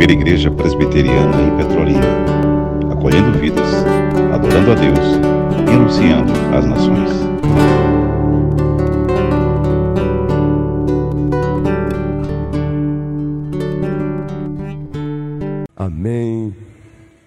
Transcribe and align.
primeira 0.00 0.14
igreja 0.14 0.50
presbiteriana 0.50 1.42
em 1.42 1.56
Petrolina, 1.58 2.00
acolhendo 2.90 3.38
vidas, 3.38 3.68
adorando 4.32 4.72
a 4.72 4.74
Deus 4.74 4.98
e 5.68 5.74
anunciando 5.74 6.32
às 6.56 6.64
nações. 6.64 7.10
Amém 15.76 16.56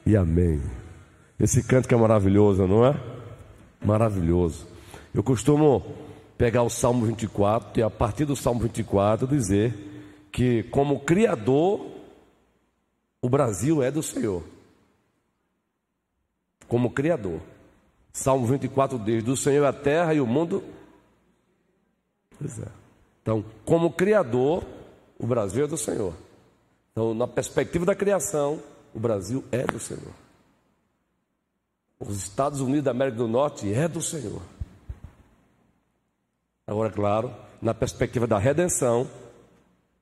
e 0.03 0.17
amém. 0.17 0.59
Esse 1.40 1.62
canto 1.62 1.88
que 1.88 1.94
é 1.94 1.98
maravilhoso, 1.98 2.66
não 2.66 2.84
é? 2.84 2.95
Maravilhoso. 3.85 4.66
Eu 5.13 5.21
costumo 5.21 5.84
pegar 6.40 6.63
o 6.63 6.71
Salmo 6.71 7.05
24 7.05 7.80
e 7.80 7.84
a 7.84 7.90
partir 7.91 8.26
do 8.26 8.35
Salmo 8.35 8.62
24 8.62 9.27
dizer 9.27 9.76
que 10.31 10.63
como 10.63 11.02
criador 11.02 11.92
o 13.23 13.30
Brasil 13.30 13.82
é 13.82 13.90
do 13.90 14.04
Senhor. 14.04 14.44
Como 16.68 16.91
criador. 16.91 17.40
Salmo 18.12 18.45
24 18.45 19.00
diz: 19.00 19.23
Do 19.23 19.38
Senhor 19.38 19.66
a 19.66 19.72
terra 19.72 20.14
e 20.14 20.20
o 20.20 20.27
mundo. 20.27 20.62
Pois 22.38 22.59
é. 22.59 22.67
Então, 23.22 23.45
como 23.64 23.94
criador, 23.94 24.66
o 25.17 25.26
Brasil 25.26 25.64
é 25.64 25.67
do 25.67 25.78
Senhor. 25.78 26.14
Então, 26.91 27.14
na 27.14 27.26
perspectiva 27.26 27.86
da 27.86 27.95
criação, 27.95 28.62
o 28.94 29.00
Brasil 29.00 29.42
é 29.53 29.64
do 29.64 29.80
Senhor. 29.80 30.14
Os 32.02 32.17
Estados 32.17 32.59
Unidos 32.59 32.84
da 32.84 32.92
América 32.92 33.17
do 33.17 33.28
Norte 33.30 33.73
é 33.73 33.88
do 33.88 34.02
Senhor. 34.02 34.42
Agora, 36.67 36.92
claro, 36.92 37.34
na 37.62 37.73
perspectiva 37.73 38.28
da 38.28 38.38
redenção, 38.38 39.09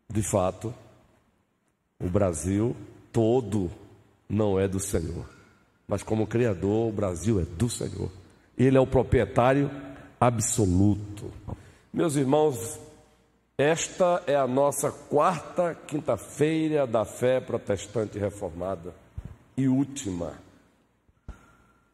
de 0.09 0.23
fato, 0.23 0.73
o 1.99 2.09
Brasil 2.09 2.75
todo 3.11 3.71
não 4.29 4.59
é 4.59 4.67
do 4.67 4.79
Senhor. 4.79 5.25
Mas 5.87 6.03
como 6.03 6.27
Criador, 6.27 6.89
o 6.89 6.91
Brasil 6.91 7.39
é 7.39 7.43
do 7.43 7.69
Senhor. 7.69 8.09
Ele 8.57 8.77
é 8.77 8.79
o 8.79 8.87
proprietário 8.87 9.69
absoluto. 10.19 11.31
Meus 11.93 12.15
irmãos, 12.15 12.79
esta 13.57 14.23
é 14.25 14.35
a 14.35 14.47
nossa 14.47 14.91
quarta 14.91 15.75
quinta-feira 15.87 16.87
da 16.87 17.03
fé 17.03 17.39
protestante 17.39 18.17
reformada 18.17 18.93
e 19.57 19.67
última. 19.67 20.33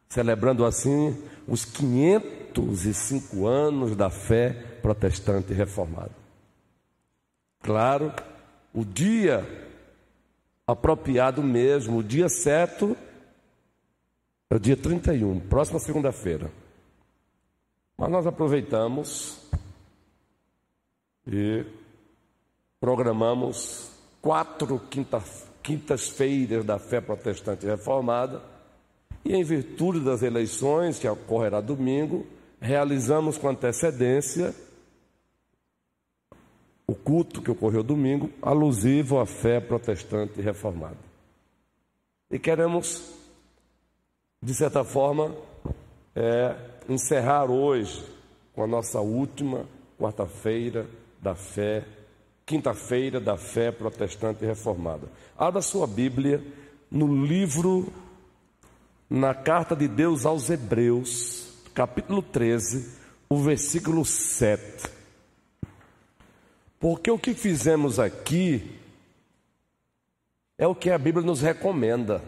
Celebrando 0.08 0.64
assim 0.64 1.16
os 1.46 1.64
505 1.64 3.46
anos 3.46 3.96
da 3.96 4.08
fé 4.08 4.50
protestante 4.80 5.52
reformada. 5.52 6.12
Claro, 7.62 8.12
o 8.72 8.84
dia 8.84 9.67
apropriado 10.68 11.42
mesmo, 11.42 11.96
o 11.96 12.02
dia 12.02 12.28
certo 12.28 12.94
é 14.50 14.54
o 14.54 14.60
dia 14.60 14.76
31, 14.76 15.40
próxima 15.40 15.78
segunda-feira. 15.78 16.52
Mas 17.96 18.10
nós 18.10 18.26
aproveitamos 18.26 19.40
e 21.26 21.64
programamos 22.78 23.90
quatro 24.20 24.78
quintas-feiras 25.62 26.64
da 26.66 26.78
fé 26.78 27.00
protestante 27.00 27.64
reformada 27.64 28.42
e, 29.24 29.34
em 29.34 29.42
virtude 29.42 30.00
das 30.00 30.22
eleições, 30.22 30.98
que 30.98 31.08
ocorrerá 31.08 31.62
domingo, 31.62 32.26
realizamos 32.60 33.38
com 33.38 33.48
antecedência 33.48 34.54
o 36.88 36.94
culto 36.94 37.42
que 37.42 37.50
ocorreu 37.50 37.82
domingo, 37.82 38.30
alusivo 38.40 39.20
à 39.20 39.26
fé 39.26 39.60
protestante 39.60 40.40
reformada. 40.40 40.96
E 42.30 42.38
queremos, 42.38 43.12
de 44.42 44.54
certa 44.54 44.82
forma, 44.82 45.34
é, 46.16 46.56
encerrar 46.88 47.50
hoje 47.50 48.02
com 48.54 48.64
a 48.64 48.66
nossa 48.66 49.00
última 49.00 49.66
quarta-feira 49.98 50.86
da 51.20 51.34
fé, 51.34 51.84
quinta-feira 52.46 53.20
da 53.20 53.36
fé 53.36 53.70
protestante 53.70 54.46
reformada. 54.46 55.08
Abra 55.36 55.60
sua 55.60 55.86
Bíblia 55.86 56.42
no 56.90 57.22
livro, 57.26 57.92
na 59.10 59.34
carta 59.34 59.76
de 59.76 59.86
Deus 59.86 60.24
aos 60.24 60.48
Hebreus, 60.48 61.52
capítulo 61.74 62.22
13, 62.22 62.96
o 63.28 63.36
versículo 63.36 64.06
7. 64.06 64.97
Porque 66.78 67.10
o 67.10 67.18
que 67.18 67.34
fizemos 67.34 67.98
aqui 67.98 68.78
é 70.56 70.66
o 70.66 70.74
que 70.74 70.90
a 70.90 70.98
Bíblia 70.98 71.24
nos 71.24 71.40
recomenda, 71.40 72.22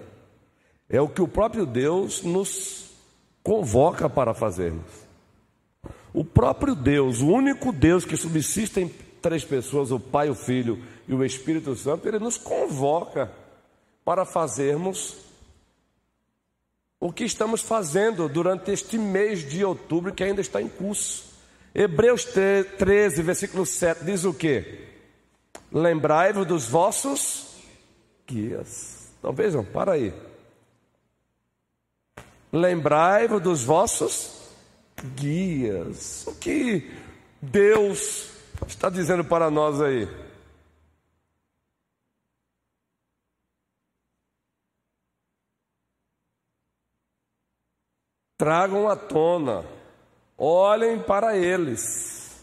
é 0.89 1.01
o 1.01 1.09
que 1.09 1.23
o 1.23 1.29
próprio 1.29 1.67
Deus 1.67 2.23
nos 2.23 2.91
convoca 3.43 4.09
para 4.09 4.35
fazermos. 4.35 4.87
O 6.13 6.25
próprio 6.25 6.75
Deus, 6.75 7.21
o 7.21 7.29
único 7.29 7.73
Deus 7.73 8.05
que 8.05 8.17
subsiste 8.17 8.81
em 8.81 8.89
três 9.23 9.45
pessoas, 9.45 9.93
o 9.93 10.01
Pai, 10.01 10.29
o 10.29 10.35
Filho 10.35 10.83
e 11.07 11.15
o 11.15 11.25
Espírito 11.25 11.75
Santo, 11.77 12.09
ele 12.09 12.19
nos 12.19 12.37
convoca 12.37 13.31
para 14.05 14.25
fazermos 14.25 15.17
o 16.99 17.13
que 17.13 17.25
estamos 17.25 17.63
fazendo 17.63 18.29
durante 18.29 18.71
este 18.71 18.99
mês 18.99 19.49
de 19.49 19.65
outubro 19.65 20.13
que 20.13 20.25
ainda 20.25 20.41
está 20.41 20.61
em 20.61 20.69
curso. 20.69 21.30
Hebreus 21.75 22.25
13, 22.25 23.23
versículo 23.23 23.65
7 23.65 24.05
diz 24.05 24.25
o 24.25 24.35
que? 24.35 24.89
Lembrai-vos 25.73 26.47
dos 26.47 26.69
vossos 26.69 27.57
guias. 28.27 29.13
Então 29.19 29.33
vejam, 29.33 29.65
para 29.65 29.93
aí. 29.93 30.13
Lembrai-vos 32.53 33.41
dos 33.41 33.63
vossos 33.63 34.51
guias. 35.15 36.27
O 36.27 36.35
que 36.35 36.91
Deus 37.41 38.31
está 38.67 38.91
dizendo 38.91 39.25
para 39.25 39.49
nós 39.49 39.81
aí? 39.81 40.09
Tragam 48.37 48.89
à 48.89 48.97
tona 48.97 49.80
olhem 50.41 50.99
para 50.99 51.37
eles, 51.37 52.43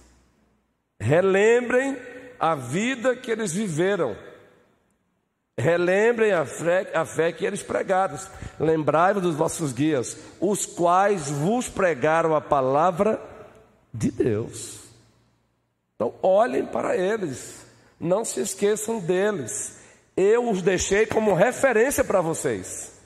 relembrem 1.00 1.98
a 2.40 2.54
vida 2.54 3.16
que 3.16 3.32
eles 3.32 3.52
viveram, 3.52 4.16
relembrem 5.58 6.32
a 6.32 6.46
fé, 6.46 6.92
a 6.94 7.04
fé 7.04 7.32
que 7.32 7.44
eles 7.44 7.64
pregaram, 7.64 8.16
lembrai-vos 8.60 9.24
dos 9.24 9.36
vossos 9.36 9.74
guias, 9.74 10.16
os 10.40 10.68
quais 10.68 11.32
vos 11.32 11.68
pregaram 11.68 12.36
a 12.36 12.42
palavra 12.42 13.20
de 13.92 14.12
Deus. 14.12 14.82
Então, 15.96 16.14
olhem 16.22 16.64
para 16.64 16.96
eles, 16.96 17.66
não 18.00 18.24
se 18.24 18.40
esqueçam 18.40 19.00
deles. 19.00 19.76
Eu 20.16 20.50
os 20.50 20.62
deixei 20.62 21.08
como 21.08 21.34
referência 21.34 22.04
para 22.04 22.22
vocês. 22.22 22.97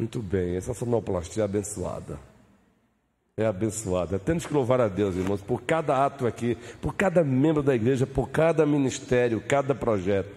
Muito 0.00 0.22
bem, 0.22 0.56
essa 0.56 0.72
sonoplastia 0.72 1.42
é 1.42 1.44
abençoada. 1.44 2.18
É 3.36 3.44
abençoada. 3.44 4.18
Temos 4.18 4.46
que 4.46 4.54
louvar 4.54 4.80
a 4.80 4.88
Deus, 4.88 5.14
irmãos, 5.14 5.42
por 5.42 5.60
cada 5.60 6.06
ato 6.06 6.26
aqui, 6.26 6.56
por 6.80 6.94
cada 6.94 7.22
membro 7.22 7.62
da 7.62 7.74
igreja, 7.74 8.06
por 8.06 8.30
cada 8.30 8.64
ministério, 8.64 9.44
cada 9.46 9.74
projeto. 9.74 10.34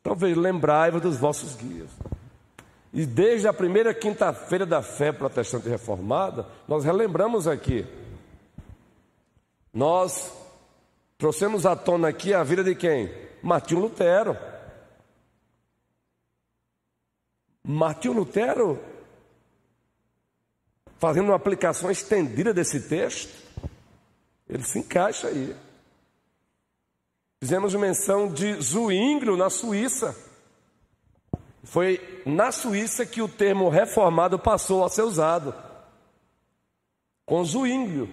Talvez 0.00 0.36
lembrai-vos 0.36 1.02
dos 1.02 1.16
vossos 1.16 1.56
guias. 1.56 1.90
E 2.92 3.04
desde 3.04 3.48
a 3.48 3.52
primeira 3.52 3.92
quinta-feira 3.92 4.64
da 4.64 4.80
fé 4.80 5.10
protestante 5.10 5.68
reformada, 5.68 6.46
nós 6.68 6.84
relembramos 6.84 7.48
aqui. 7.48 7.84
Nós 9.72 10.32
trouxemos 11.18 11.66
à 11.66 11.74
tona 11.74 12.06
aqui 12.06 12.32
a 12.32 12.44
vida 12.44 12.62
de 12.62 12.76
quem? 12.76 13.10
Martinho 13.42 13.80
Lutero. 13.80 14.53
Martinho 17.66 18.12
Lutero, 18.12 18.78
fazendo 20.98 21.26
uma 21.26 21.36
aplicação 21.36 21.90
estendida 21.90 22.52
desse 22.52 22.88
texto, 22.88 23.32
ele 24.48 24.62
se 24.62 24.78
encaixa 24.78 25.28
aí. 25.28 25.56
Fizemos 27.40 27.74
menção 27.74 28.30
de 28.32 28.54
Zwinglio 28.62 29.36
na 29.36 29.48
Suíça. 29.48 30.14
Foi 31.62 32.22
na 32.26 32.52
Suíça 32.52 33.06
que 33.06 33.22
o 33.22 33.28
termo 33.28 33.70
reformado 33.70 34.38
passou 34.38 34.84
a 34.84 34.88
ser 34.90 35.02
usado. 35.02 35.54
Com 37.24 37.42
Zwinglio, 37.44 38.08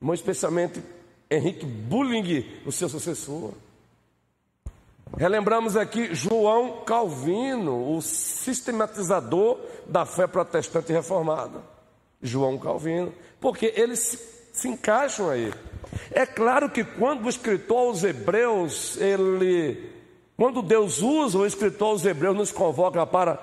muito 0.00 0.20
especialmente 0.20 0.82
Henrique 1.30 1.66
Bulling, 1.66 2.62
o 2.66 2.72
seu 2.72 2.88
sucessor. 2.88 3.52
Relembramos 5.16 5.76
aqui 5.76 6.14
João 6.14 6.84
Calvino, 6.84 7.94
o 7.96 8.00
sistematizador 8.00 9.58
da 9.86 10.06
fé 10.06 10.26
protestante 10.26 10.92
reformada. 10.92 11.60
João 12.20 12.58
Calvino, 12.58 13.12
porque 13.40 13.72
ele 13.76 13.96
se 13.96 14.32
se 14.52 14.68
encaixam 14.68 15.30
aí. 15.30 15.52
É 16.10 16.26
claro 16.26 16.70
que 16.70 16.84
quando 16.84 17.24
o 17.24 17.28
escritor 17.28 17.88
aos 17.88 18.04
Hebreus, 18.04 18.96
ele, 18.98 19.90
quando 20.36 20.62
Deus 20.62 21.00
usa 21.00 21.38
o 21.38 21.46
escritor 21.46 21.88
aos 21.88 22.04
Hebreus, 22.04 22.36
nos 22.36 22.52
convoca 22.52 23.06
para 23.06 23.42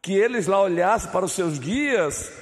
que 0.00 0.14
eles 0.14 0.46
lá 0.46 0.62
olhassem 0.62 1.10
para 1.10 1.24
os 1.24 1.32
seus 1.32 1.58
guias, 1.58 2.32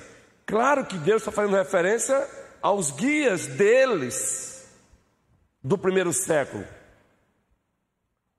claro 0.47 0.87
que 0.87 0.97
Deus 0.99 1.23
está 1.23 1.33
fazendo 1.33 1.57
referência 1.57 2.27
aos 2.63 2.91
guias 2.91 3.47
deles 3.47 4.67
do 5.63 5.77
primeiro 5.77 6.13
século, 6.13 6.65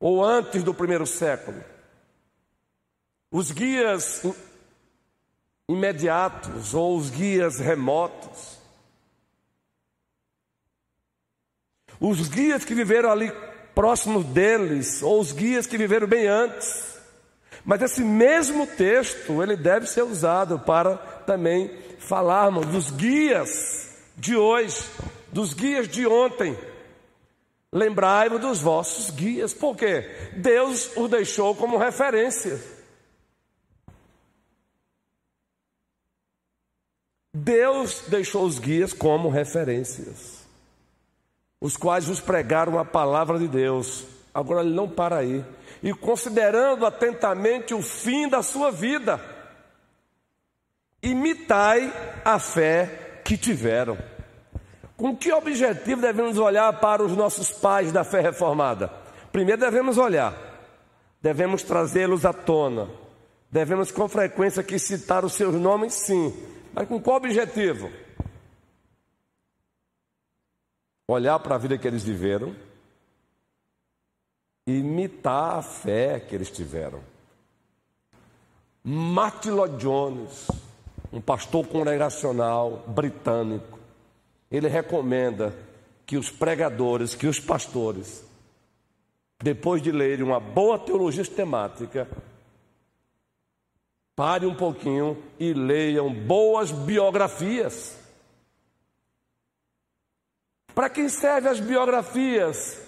ou 0.05 0.23
antes 0.23 0.61
do 0.61 0.71
primeiro 0.71 1.07
século. 1.07 1.63
Os 3.31 3.49
guias 3.49 4.23
imediatos 5.67 6.75
ou 6.75 6.95
os 6.95 7.09
guias 7.09 7.57
remotos. 7.57 8.59
Os 11.99 12.27
guias 12.27 12.63
que 12.63 12.75
viveram 12.75 13.09
ali 13.09 13.33
próximos 13.73 14.23
deles, 14.25 15.01
ou 15.01 15.19
os 15.19 15.31
guias 15.31 15.65
que 15.65 15.75
viveram 15.75 16.05
bem 16.05 16.27
antes. 16.27 16.99
Mas 17.65 17.81
esse 17.81 18.03
mesmo 18.03 18.67
texto, 18.67 19.41
ele 19.41 19.57
deve 19.57 19.87
ser 19.87 20.03
usado 20.03 20.59
para 20.59 20.97
também 21.25 21.75
falarmos 21.97 22.67
dos 22.67 22.91
guias 22.91 23.89
de 24.15 24.37
hoje, 24.37 24.87
dos 25.31 25.51
guias 25.55 25.87
de 25.87 26.05
ontem. 26.05 26.55
Lembrai-vos 27.75 28.39
dos 28.39 28.61
vossos 28.61 29.09
guias, 29.09 29.53
porque 29.53 30.31
Deus 30.37 30.95
os 30.95 31.09
deixou 31.09 31.53
como 31.53 31.75
referência. 31.75 32.57
Deus 37.33 38.05
deixou 38.07 38.45
os 38.45 38.59
guias 38.59 38.93
como 38.93 39.27
referências, 39.27 40.45
os 41.59 41.75
quais 41.75 42.05
vos 42.05 42.21
pregaram 42.21 42.79
a 42.79 42.85
palavra 42.85 43.37
de 43.37 43.49
Deus. 43.49 44.05
Agora 44.33 44.61
ele 44.61 44.73
não 44.73 44.87
para 44.87 45.17
aí. 45.17 45.43
E 45.83 45.93
considerando 45.93 46.85
atentamente 46.85 47.73
o 47.73 47.81
fim 47.81 48.29
da 48.29 48.41
sua 48.41 48.71
vida, 48.71 49.19
imitai 51.03 51.91
a 52.23 52.39
fé 52.39 53.19
que 53.25 53.37
tiveram. 53.37 54.14
Com 54.97 55.15
que 55.15 55.31
objetivo 55.31 56.01
devemos 56.01 56.37
olhar 56.37 56.79
para 56.79 57.03
os 57.03 57.11
nossos 57.11 57.51
pais 57.51 57.91
da 57.91 58.03
fé 58.03 58.21
reformada? 58.21 58.87
Primeiro 59.31 59.59
devemos 59.59 59.97
olhar, 59.97 60.33
devemos 61.21 61.63
trazê-los 61.63 62.25
à 62.25 62.31
tona, 62.31 62.89
devemos 63.51 63.91
com 63.91 64.07
frequência 64.07 64.61
aqui 64.61 64.79
citar 64.79 65.25
os 65.25 65.33
seus 65.33 65.55
nomes, 65.55 65.93
sim, 65.93 66.33
mas 66.73 66.87
com 66.87 67.01
qual 67.01 67.17
objetivo? 67.17 67.91
Olhar 71.07 71.37
para 71.39 71.55
a 71.55 71.57
vida 71.57 71.77
que 71.77 71.87
eles 71.87 72.03
viveram, 72.03 72.55
imitar 74.65 75.57
a 75.57 75.61
fé 75.61 76.19
que 76.21 76.33
eles 76.33 76.49
tiveram. 76.49 77.01
Martin 78.81 79.49
Lloyd 79.49 79.77
Jones, 79.77 80.47
um 81.11 81.19
pastor 81.19 81.67
congregacional 81.67 82.83
britânico, 82.87 83.74
ele 84.49 84.67
recomenda 84.67 85.55
que 86.05 86.17
os 86.17 86.29
pregadores, 86.29 87.15
que 87.15 87.27
os 87.27 87.39
pastores, 87.39 88.23
depois 89.39 89.81
de 89.81 89.91
lerem 89.91 90.23
uma 90.23 90.39
boa 90.39 90.77
teologia 90.77 91.23
sistemática, 91.23 92.07
Pare 94.15 94.45
um 94.45 94.55
pouquinho 94.55 95.21
e 95.37 95.53
leiam 95.53 96.11
boas 96.13 96.71
biografias. 96.71 97.97
Para 100.73 100.89
quem 100.89 101.09
servem 101.09 101.51
as 101.51 101.59
biografias? 101.59 102.81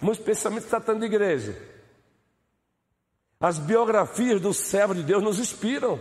Muito 0.00 0.20
especialmente 0.20 0.66
tratando 0.66 1.00
de 1.00 1.06
igreja. 1.06 1.56
As 3.40 3.58
biografias 3.58 4.38
do 4.38 4.52
servo 4.52 4.94
de 4.94 5.02
Deus 5.02 5.22
nos 5.22 5.38
inspiram. 5.38 5.98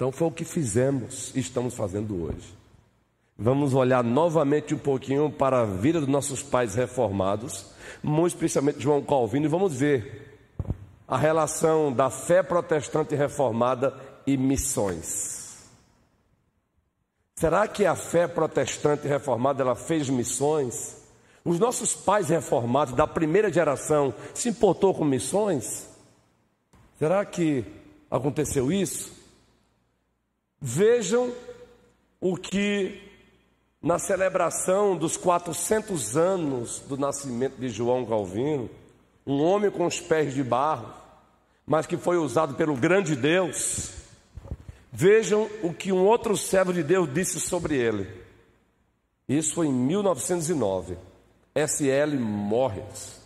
Então 0.00 0.10
foi 0.10 0.28
o 0.28 0.30
que 0.30 0.46
fizemos 0.46 1.30
e 1.34 1.40
estamos 1.40 1.74
fazendo 1.74 2.24
hoje. 2.24 2.56
Vamos 3.36 3.74
olhar 3.74 4.02
novamente 4.02 4.74
um 4.74 4.78
pouquinho 4.78 5.30
para 5.30 5.60
a 5.60 5.66
vida 5.66 6.00
dos 6.00 6.08
nossos 6.08 6.42
pais 6.42 6.74
reformados 6.74 7.66
muito 8.02 8.32
especialmente 8.34 8.80
João 8.80 9.02
Calvino, 9.02 9.44
e 9.44 9.48
vamos 9.50 9.74
ver 9.74 10.40
a 11.06 11.18
relação 11.18 11.92
da 11.92 12.08
fé 12.08 12.42
protestante 12.42 13.14
reformada 13.14 13.94
e 14.26 14.38
missões. 14.38 15.68
Será 17.34 17.68
que 17.68 17.84
a 17.84 17.94
fé 17.94 18.26
protestante 18.26 19.06
reformada 19.06 19.62
ela 19.62 19.76
fez 19.76 20.08
missões? 20.08 20.96
Os 21.44 21.58
nossos 21.58 21.94
pais 21.94 22.30
reformados 22.30 22.94
da 22.94 23.06
primeira 23.06 23.52
geração 23.52 24.14
se 24.32 24.48
importou 24.48 24.94
com 24.94 25.04
missões? 25.04 25.86
Será 26.98 27.22
que 27.22 27.66
aconteceu 28.10 28.72
isso? 28.72 29.19
Vejam 30.60 31.32
o 32.20 32.36
que 32.36 33.00
na 33.82 33.98
celebração 33.98 34.94
dos 34.94 35.16
400 35.16 36.16
anos 36.16 36.80
do 36.80 36.98
nascimento 36.98 37.56
de 37.56 37.70
João 37.70 38.04
Calvino, 38.04 38.68
um 39.26 39.42
homem 39.42 39.70
com 39.70 39.86
os 39.86 40.00
pés 40.00 40.34
de 40.34 40.42
barro, 40.42 40.92
mas 41.66 41.86
que 41.86 41.96
foi 41.96 42.18
usado 42.18 42.54
pelo 42.54 42.76
grande 42.76 43.16
Deus. 43.16 43.92
Vejam 44.92 45.48
o 45.62 45.72
que 45.72 45.92
um 45.92 46.04
outro 46.04 46.36
servo 46.36 46.74
de 46.74 46.82
Deus 46.82 47.10
disse 47.12 47.40
sobre 47.40 47.76
ele. 47.76 48.06
Isso 49.26 49.54
foi 49.54 49.68
em 49.68 49.72
1909. 49.72 50.98
S.L. 51.54 52.18
Morris. 52.18 53.20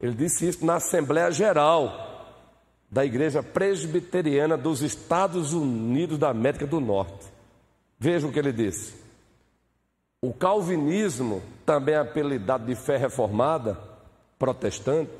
Ele 0.00 0.14
disse 0.14 0.48
isso 0.48 0.64
na 0.64 0.76
Assembleia 0.76 1.30
Geral 1.30 2.13
da 2.94 3.04
Igreja 3.04 3.42
Presbiteriana 3.42 4.56
dos 4.56 4.80
Estados 4.80 5.52
Unidos 5.52 6.16
da 6.16 6.28
América 6.28 6.64
do 6.64 6.80
Norte. 6.80 7.26
Vejam 7.98 8.30
o 8.30 8.32
que 8.32 8.38
ele 8.38 8.52
disse. 8.52 8.94
O 10.22 10.32
calvinismo, 10.32 11.42
também 11.66 11.96
apelidado 11.96 12.64
de 12.64 12.76
fé 12.76 12.96
reformada, 12.96 13.76
protestante, 14.38 15.10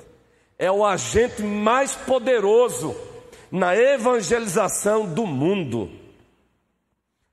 é 0.57 0.71
o 0.71 0.87
agente 0.87 1.43
mais 1.43 1.97
poderoso 1.97 2.95
na 3.51 3.75
evangelização 3.75 5.13
do 5.13 5.27
mundo. 5.27 5.91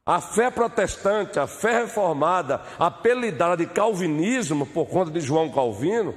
A 0.04 0.20
fé 0.20 0.50
protestante, 0.50 1.40
a 1.40 1.46
fé 1.46 1.84
reformada, 1.84 2.64
apelidada 2.80 3.58
de 3.58 3.68
calvinismo 3.68 4.66
por 4.66 4.88
conta 4.88 5.12
de 5.12 5.22
João 5.22 5.52
Calvino, 5.52 6.16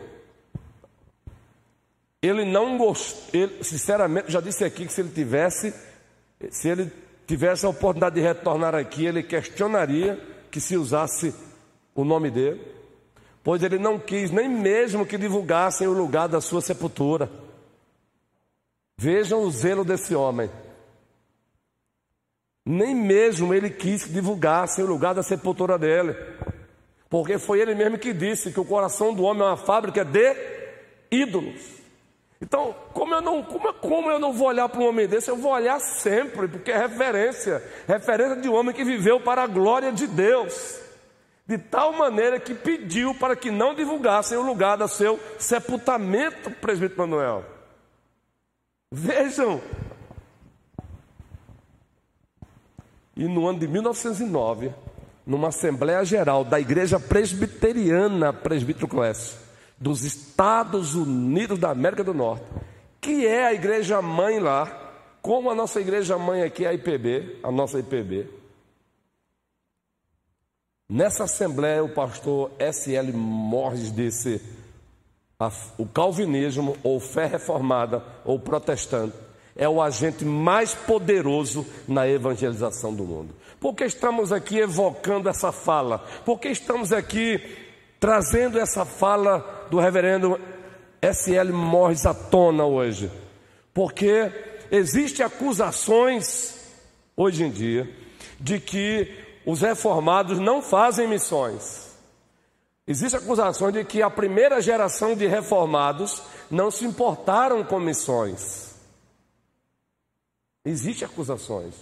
ele 2.26 2.45
não 2.45 2.78
gostou, 2.78 3.50
sinceramente, 3.62 4.33
já 4.33 4.40
disse 4.40 4.64
aqui 4.64 4.87
que 4.87 4.93
se 4.93 5.02
ele 5.02 5.11
tivesse, 5.11 5.75
se 6.50 6.69
ele 6.69 6.90
tivesse 7.26 7.66
a 7.66 7.69
oportunidade 7.69 8.14
de 8.14 8.23
retornar 8.23 8.75
aqui, 8.75 9.04
ele 9.04 9.23
questionaria 9.23 10.19
que 10.50 10.61
se 10.61 10.76
usasse 10.76 11.35
o 11.95 12.02
nome 12.04 12.31
dele, 12.31 12.61
pois 13.43 13.62
ele 13.62 13.78
não 13.78 13.99
quis 13.99 14.31
nem 14.31 14.49
mesmo 14.49 15.04
que 15.04 15.19
divulgassem 15.19 15.87
o 15.87 15.93
lugar 15.93 16.28
da 16.28 16.40
sua 16.40 16.62
sepultura. 16.62 17.31
Vejam 18.97 19.43
o 19.43 19.50
zelo 19.50 19.85
desse 19.85 20.14
homem. 20.14 20.49
Nem 22.64 22.95
mesmo 22.95 23.52
ele 23.52 23.69
quis 23.69 24.04
que 24.04 24.12
divulgassem 24.12 24.83
o 24.83 24.88
lugar 24.88 25.14
da 25.14 25.23
sepultura 25.23 25.78
dele, 25.78 26.16
porque 27.11 27.38
foi 27.38 27.61
ele 27.61 27.75
mesmo 27.75 27.99
que 27.99 28.14
disse 28.14 28.50
que 28.50 28.61
o 28.61 28.64
coração 28.64 29.12
do 29.12 29.25
homem 29.25 29.43
é 29.43 29.47
uma 29.47 29.57
fábrica 29.59 30.02
de 30.02 30.35
ídolos. 31.11 31.84
Então, 32.41 32.75
como 32.93 33.14
eu 33.14 33.21
não, 33.21 33.43
como, 33.43 33.73
como 33.75 34.11
eu 34.11 34.19
não 34.19 34.33
vou 34.33 34.49
olhar 34.49 34.69
para 34.69 34.81
um 34.81 34.88
homem 34.88 35.07
desse? 35.07 35.31
Eu 35.31 35.37
vou 35.37 35.53
olhar 35.53 35.81
sempre, 35.81 36.49
porque 36.49 36.71
é 36.71 36.79
referência 36.79 37.62
referência 37.87 38.37
de 38.37 38.49
um 38.49 38.55
homem 38.55 38.75
que 38.75 38.85
viveu 38.85 39.21
para 39.21 39.43
a 39.43 39.47
glória 39.47 39.93
de 39.93 40.07
Deus, 40.07 40.81
de 41.47 41.59
tal 41.59 41.93
maneira 41.93 42.41
que 42.41 42.55
pediu 42.55 43.14
para 43.14 43.37
que 43.37 43.50
não 43.50 43.75
divulgassem 43.75 44.37
o 44.37 44.43
lugar 44.43 44.76
do 44.76 44.88
seu 44.88 45.19
sepultamento, 45.38 46.50
presbítero 46.50 47.00
Manuel. 47.00 47.45
Vejam. 48.91 49.61
E 53.17 53.29
no 53.29 53.47
ano 53.47 53.61
de 53.61 53.69
1909, 53.69 54.73
numa 55.26 55.49
Assembleia 55.49 56.05
Geral 56.05 56.45
da 56.45 56.59
Igreja 56.59 56.99
Presbiteriana, 56.99 58.33
presbítero 58.33 58.88
Clécio, 58.88 59.38
dos 59.78 60.04
Estados 60.04 60.95
Unidos 60.95 61.59
da 61.59 61.71
América 61.71 62.04
do 62.04 62.14
Norte, 62.14 62.45
que 63.00 63.26
é 63.26 63.47
a 63.47 63.52
igreja 63.52 64.00
mãe 64.00 64.38
lá, 64.38 64.81
como 65.21 65.50
a 65.50 65.54
nossa 65.54 65.81
igreja 65.81 66.19
mãe 66.19 66.43
aqui, 66.43 66.66
a 66.66 66.73
IPB, 66.73 67.40
a 67.43 67.50
nossa 67.50 67.78
IPB. 67.78 68.28
Nessa 70.88 71.25
assembleia, 71.25 71.83
o 71.83 71.88
pastor 71.88 72.50
S.L. 72.59 73.12
Morris 73.12 73.90
disse: 73.90 74.40
o 75.78 75.87
calvinismo, 75.87 76.76
ou 76.83 77.00
fé 77.00 77.26
reformada, 77.26 78.02
ou 78.25 78.38
protestante, 78.38 79.16
é 79.57 79.69
o 79.69 79.81
agente 79.81 80.25
mais 80.25 80.75
poderoso 80.75 81.66
na 81.87 82.09
evangelização 82.09 82.95
do 82.95 83.04
mundo. 83.04 83.35
Por 83.61 83.75
que 83.75 83.85
estamos 83.85 84.33
aqui 84.33 84.59
evocando 84.59 85.28
essa 85.28 85.52
fala? 85.52 85.99
Por 86.25 86.38
que 86.38 86.49
estamos 86.49 86.93
aqui 86.93 87.40
trazendo 87.99 88.59
essa 88.59 88.85
fala 88.85 89.53
do 89.71 89.78
reverendo 89.78 90.40
S.L. 91.00 91.52
Morris 91.52 92.06
à 92.06 92.14
tona 92.14 92.64
hoje? 92.64 93.11
Porque 93.73 94.30
existem 94.71 95.25
acusações 95.25 96.73
hoje 97.16 97.44
em 97.44 97.50
dia 97.50 97.88
de 98.40 98.59
que 98.61 99.25
os 99.47 99.61
reformados 99.61 100.38
não 100.38 100.62
fazem 100.62 101.09
missões. 101.09 101.94
Existem 102.87 103.18
acusações 103.18 103.73
de 103.73 103.85
que 103.85 104.02
a 104.02 104.11
primeira 104.11 104.61
geração 104.61 105.14
de 105.14 105.26
reformados 105.26 106.23
não 106.50 106.71
se 106.71 106.85
importaram 106.85 107.64
com 107.64 107.80
missões. 107.80 108.75
Existem 110.64 111.06
acusações. 111.06 111.75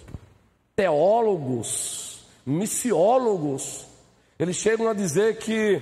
Teólogos, 0.75 2.25
missiólogos, 2.45 3.85
eles 4.39 4.55
chegam 4.55 4.87
a 4.87 4.93
dizer 4.93 5.37
que 5.37 5.81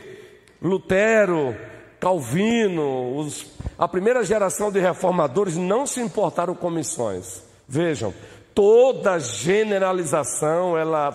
Lutero, 0.62 1.56
Calvino, 2.02 3.16
os, 3.16 3.46
a 3.78 3.88
primeira 3.88 4.24
geração 4.24 4.72
de 4.72 4.80
reformadores 4.80 5.56
não 5.56 5.86
se 5.86 6.02
importaram 6.02 6.56
com 6.56 6.68
missões. 6.72 7.44
Vejam, 7.68 8.12
toda 8.56 9.20
generalização 9.20 10.76
ela 10.76 11.12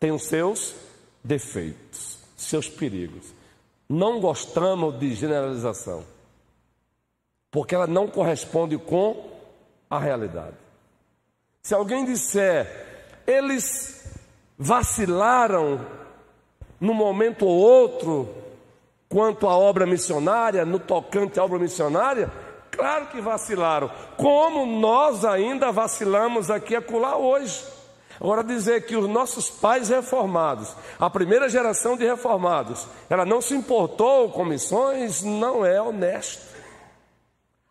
tem 0.00 0.10
os 0.10 0.22
seus 0.22 0.74
defeitos, 1.22 2.18
seus 2.34 2.70
perigos. 2.70 3.34
Não 3.86 4.18
gostamos 4.18 4.98
de 4.98 5.14
generalização, 5.14 6.02
porque 7.50 7.74
ela 7.74 7.86
não 7.86 8.08
corresponde 8.08 8.78
com 8.78 9.28
a 9.90 9.98
realidade. 9.98 10.56
Se 11.62 11.74
alguém 11.74 12.06
disser, 12.06 13.12
eles 13.26 14.10
vacilaram 14.56 15.84
no 16.80 16.94
momento 16.94 17.44
ou 17.44 17.58
outro 17.58 18.37
quanto 19.08 19.46
à 19.46 19.56
obra 19.56 19.86
missionária, 19.86 20.64
no 20.64 20.78
tocante 20.78 21.40
à 21.40 21.44
obra 21.44 21.58
missionária, 21.58 22.30
claro 22.70 23.06
que 23.06 23.20
vacilaram, 23.20 23.90
como 24.16 24.66
nós 24.66 25.24
ainda 25.24 25.72
vacilamos 25.72 26.50
aqui 26.50 26.76
a 26.76 26.78
acolá 26.78 27.16
hoje. 27.16 27.64
Agora 28.20 28.42
dizer 28.42 28.84
que 28.84 28.96
os 28.96 29.08
nossos 29.08 29.48
pais 29.48 29.88
reformados, 29.88 30.74
a 30.98 31.08
primeira 31.08 31.48
geração 31.48 31.96
de 31.96 32.04
reformados, 32.04 32.86
ela 33.08 33.24
não 33.24 33.40
se 33.40 33.54
importou 33.54 34.30
com 34.30 34.44
missões, 34.44 35.22
não 35.22 35.64
é 35.64 35.80
honesto. 35.80 36.42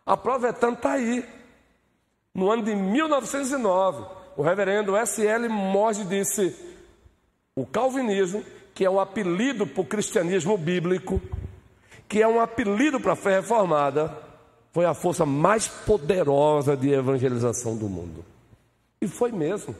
A 0.06 0.16
prova 0.16 0.48
é 0.48 0.52
tanta 0.52 0.92
aí. 0.92 1.22
No 2.34 2.50
ano 2.50 2.62
de 2.62 2.74
1909, 2.74 4.06
o 4.36 4.42
reverendo 4.42 4.96
S.L. 4.96 5.48
Morse 5.50 6.04
disse: 6.04 6.56
o 7.54 7.66
calvinismo, 7.66 8.42
que 8.78 8.84
é 8.84 8.90
um 8.90 9.00
apelido 9.00 9.66
para 9.66 9.80
o 9.80 9.84
cristianismo 9.84 10.56
bíblico, 10.56 11.20
que 12.08 12.22
é 12.22 12.28
um 12.28 12.38
apelido 12.38 13.00
para 13.00 13.14
a 13.14 13.16
fé 13.16 13.40
reformada, 13.40 14.16
foi 14.72 14.84
a 14.84 14.94
força 14.94 15.26
mais 15.26 15.66
poderosa 15.66 16.76
de 16.76 16.88
evangelização 16.90 17.76
do 17.76 17.88
mundo. 17.88 18.24
E 19.00 19.08
foi 19.08 19.32
mesmo. 19.32 19.74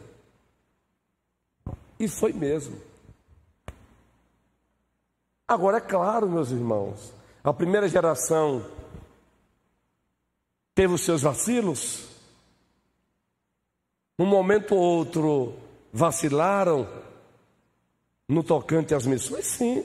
E 1.97 2.09
foi 2.09 2.33
mesmo. 2.33 2.77
Agora, 5.47 5.77
é 5.77 5.81
claro, 5.81 6.29
meus 6.29 6.51
irmãos, 6.51 7.15
a 7.45 7.53
primeira 7.53 7.89
geração 7.89 8.67
teve 10.75 10.95
os 10.95 11.03
seus 11.03 11.23
vacilos, 11.23 12.09
um 14.19 14.27
momento 14.27 14.75
ou 14.75 14.81
outro 14.81 15.55
vacilaram 15.93 17.07
no 18.29 18.43
tocante 18.43 18.95
às 18.95 19.07
missões, 19.07 19.47
sim. 19.47 19.85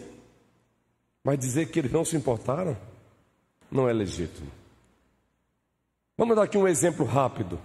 Mas 1.23 1.39
dizer 1.39 1.71
que 1.71 1.79
eles 1.79 1.91
não 1.91 2.03
se 2.03 2.17
importaram 2.17 2.75
não 3.71 3.87
é 3.89 3.93
legítimo. 3.93 4.51
Vamos 6.17 6.35
dar 6.35 6.43
aqui 6.43 6.57
um 6.57 6.67
exemplo 6.67 7.05
rápido. 7.05 7.59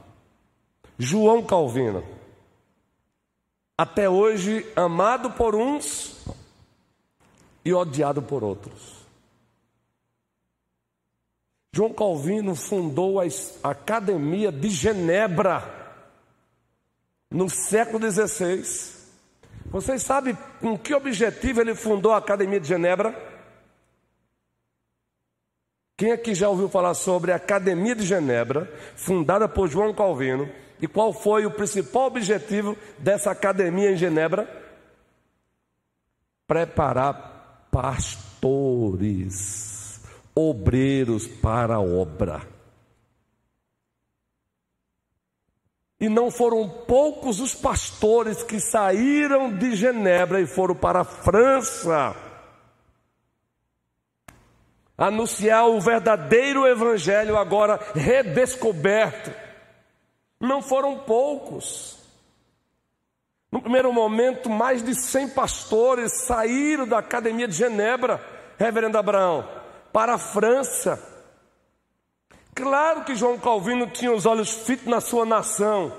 João 0.99 1.44
Calvino, 1.44 2.02
até 3.76 4.08
hoje 4.08 4.66
amado 4.75 5.32
por 5.32 5.54
uns 5.54 6.25
e 7.64 7.75
odiado 7.75 8.23
por 8.23 8.42
outros. 8.42 8.99
João 11.73 11.92
Calvino 11.92 12.54
fundou 12.56 13.20
a 13.20 13.25
Academia 13.62 14.50
de 14.50 14.70
Genebra 14.70 15.76
no 17.30 17.49
século 17.49 18.11
XVI. 18.11 18.97
Vocês 19.70 20.02
sabem 20.02 20.37
com 20.60 20.78
que 20.78 20.94
objetivo 20.94 21.60
ele 21.60 21.75
fundou 21.75 22.12
a 22.12 22.18
Academia 22.18 22.58
de 22.58 22.68
Genebra? 22.68 23.14
Quem 25.96 26.12
aqui 26.12 26.34
já 26.34 26.48
ouviu 26.48 26.68
falar 26.68 26.94
sobre 26.94 27.32
a 27.32 27.37
Academia 27.37 27.94
de 27.94 28.06
Genebra, 28.06 28.72
fundada 28.96 29.48
por 29.48 29.68
João 29.68 29.92
Calvino, 29.92 30.48
e 30.80 30.87
qual 30.87 31.12
foi 31.12 31.44
o 31.44 31.50
principal 31.50 32.06
objetivo 32.06 32.78
dessa 32.98 33.32
academia 33.32 33.90
em 33.90 33.96
Genebra? 33.96 34.48
Preparar 36.46 37.66
pastores, 37.70 39.20
obreiros 40.34 41.26
para 41.26 41.75
a 41.75 41.80
obra. 41.80 42.57
E 46.00 46.08
não 46.08 46.30
foram 46.30 46.68
poucos 46.68 47.40
os 47.40 47.54
pastores 47.54 48.42
que 48.42 48.60
saíram 48.60 49.56
de 49.56 49.74
Genebra 49.74 50.40
e 50.40 50.46
foram 50.46 50.74
para 50.74 51.00
a 51.00 51.04
França 51.04 52.14
anunciar 54.96 55.68
o 55.68 55.80
verdadeiro 55.80 56.66
evangelho 56.66 57.36
agora 57.36 57.78
redescoberto. 57.94 59.32
Não 60.40 60.60
foram 60.60 60.98
poucos. 60.98 61.96
No 63.50 63.62
primeiro 63.62 63.92
momento, 63.92 64.50
mais 64.50 64.82
de 64.82 64.94
100 64.94 65.30
pastores 65.30 66.26
saíram 66.26 66.86
da 66.86 66.98
Academia 66.98 67.48
de 67.48 67.54
Genebra, 67.54 68.20
Reverendo 68.58 68.98
Abraão, 68.98 69.48
para 69.92 70.14
a 70.14 70.18
França 70.18 71.17
Claro 72.58 73.04
que 73.04 73.14
João 73.14 73.38
Calvino 73.38 73.88
tinha 73.88 74.12
os 74.12 74.26
olhos 74.26 74.52
fitos 74.52 74.88
na 74.88 75.00
sua 75.00 75.24
nação. 75.24 75.96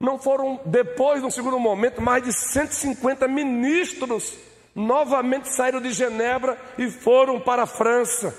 Não 0.00 0.18
foram, 0.18 0.60
depois, 0.66 1.22
no 1.22 1.30
segundo 1.30 1.60
momento, 1.60 2.02
mais 2.02 2.24
de 2.24 2.32
150 2.32 3.28
ministros 3.28 4.36
novamente 4.74 5.48
saíram 5.48 5.80
de 5.80 5.92
Genebra 5.92 6.60
e 6.76 6.90
foram 6.90 7.40
para 7.40 7.62
a 7.62 7.66
França. 7.66 8.34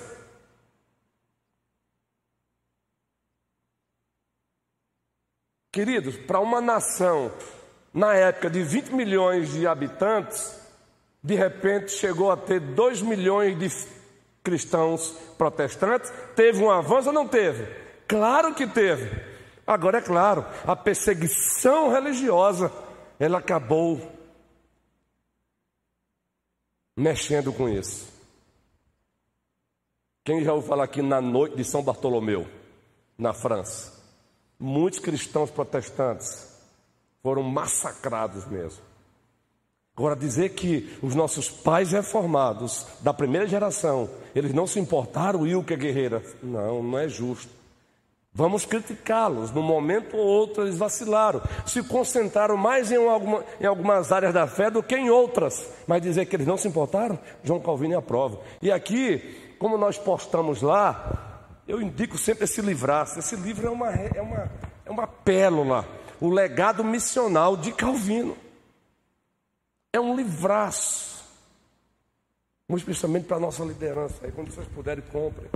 Queridos, 5.71 6.17
para 6.17 6.41
uma 6.41 6.59
nação, 6.59 7.31
na 7.93 8.13
época 8.13 8.50
de 8.50 8.62
20 8.62 8.89
milhões 8.89 9.53
de 9.53 9.65
habitantes, 9.65 10.59
de 11.23 11.33
repente 11.33 11.91
chegou 11.91 12.29
a 12.29 12.35
ter 12.35 12.59
2 12.59 13.01
milhões 13.01 13.57
de 13.57 14.02
cristãos 14.43 15.15
protestantes, 15.38 16.12
teve 16.35 16.62
um 16.63 16.69
avanço 16.69 17.07
ou 17.07 17.13
não 17.13 17.27
teve? 17.27 17.65
Claro 18.07 18.53
que 18.53 18.67
teve. 18.67 19.09
Agora 19.65 20.00
é 20.00 20.01
claro, 20.01 20.45
a 20.67 20.75
perseguição 20.75 21.89
religiosa, 21.89 22.71
ela 23.17 23.39
acabou 23.39 24.12
mexendo 26.95 27.53
com 27.53 27.69
isso. 27.69 28.12
Quem 30.25 30.43
já 30.43 30.53
ouviu 30.53 30.67
falar 30.67 30.83
aqui 30.85 31.01
na 31.01 31.21
noite 31.21 31.55
de 31.55 31.63
São 31.63 31.81
Bartolomeu, 31.81 32.47
na 33.17 33.33
França? 33.33 34.01
Muitos 34.59 35.00
cristãos 35.00 35.50
protestantes 35.50 36.53
foram 37.21 37.43
massacrados 37.43 38.45
mesmo. 38.47 38.92
Agora, 39.95 40.15
dizer 40.15 40.50
que 40.50 40.97
os 41.03 41.13
nossos 41.13 41.50
pais 41.50 41.91
reformados 41.91 42.88
da 43.01 43.13
primeira 43.13 43.47
geração, 43.47 44.09
eles 44.33 44.51
não 44.51 44.65
se 44.65 44.79
importaram, 44.79 45.41
Wilker 45.41 45.77
Guerreira, 45.77 46.23
não, 46.41 46.81
não 46.81 46.97
é 46.97 47.07
justo. 47.07 47.63
Vamos 48.33 48.65
criticá-los. 48.65 49.51
No 49.51 49.62
momento 49.62 50.17
ou 50.17 50.25
outro 50.25 50.63
eles 50.63 50.77
vacilaram. 50.77 51.41
Se 51.67 51.83
concentraram 51.83 52.57
mais 52.57 52.91
em, 52.91 52.95
alguma, 53.07 53.43
em, 53.62 53.65
algumas 53.65 54.12
áreas 54.12 54.33
da 54.33 54.47
fé 54.47 54.71
do 54.71 54.81
que 54.81 54.95
em 54.95 55.12
outras. 55.12 55.69
Mas 55.85 56.01
dizer 56.01 56.25
que 56.25 56.35
eles 56.35 56.47
não 56.47 56.57
se 56.57 56.67
importaram, 56.67 57.19
João 57.43 57.59
Calvino 57.59 57.95
aprova. 57.95 58.39
E 58.59 58.71
aqui, 58.71 59.55
como 59.59 59.77
nós 59.77 60.00
postamos 60.00 60.63
lá, 60.63 61.45
eu 61.67 61.79
indico 61.79 62.17
sempre 62.17 62.45
esse 62.45 62.59
livraço. 62.62 63.19
Esse 63.19 63.35
livro 63.35 63.67
é 63.67 63.69
uma, 63.69 63.91
é 63.91 64.21
uma, 64.21 64.51
é 64.88 64.89
uma 64.89 65.05
pérola. 65.05 65.85
O 66.19 66.31
legado 66.31 66.83
missional 66.83 67.55
de 67.55 67.71
Calvino. 67.71 68.35
É 69.93 70.00
um 70.00 70.15
livraço. 70.15 71.23
Muito 72.67 72.81
especialmente 72.81 73.27
para 73.27 73.38
a 73.38 73.39
nossa 73.39 73.63
liderança. 73.63 74.15
Aí, 74.25 74.31
quando 74.31 74.51
vocês 74.51 74.67
puderem, 74.69 75.03
comprem. 75.12 75.47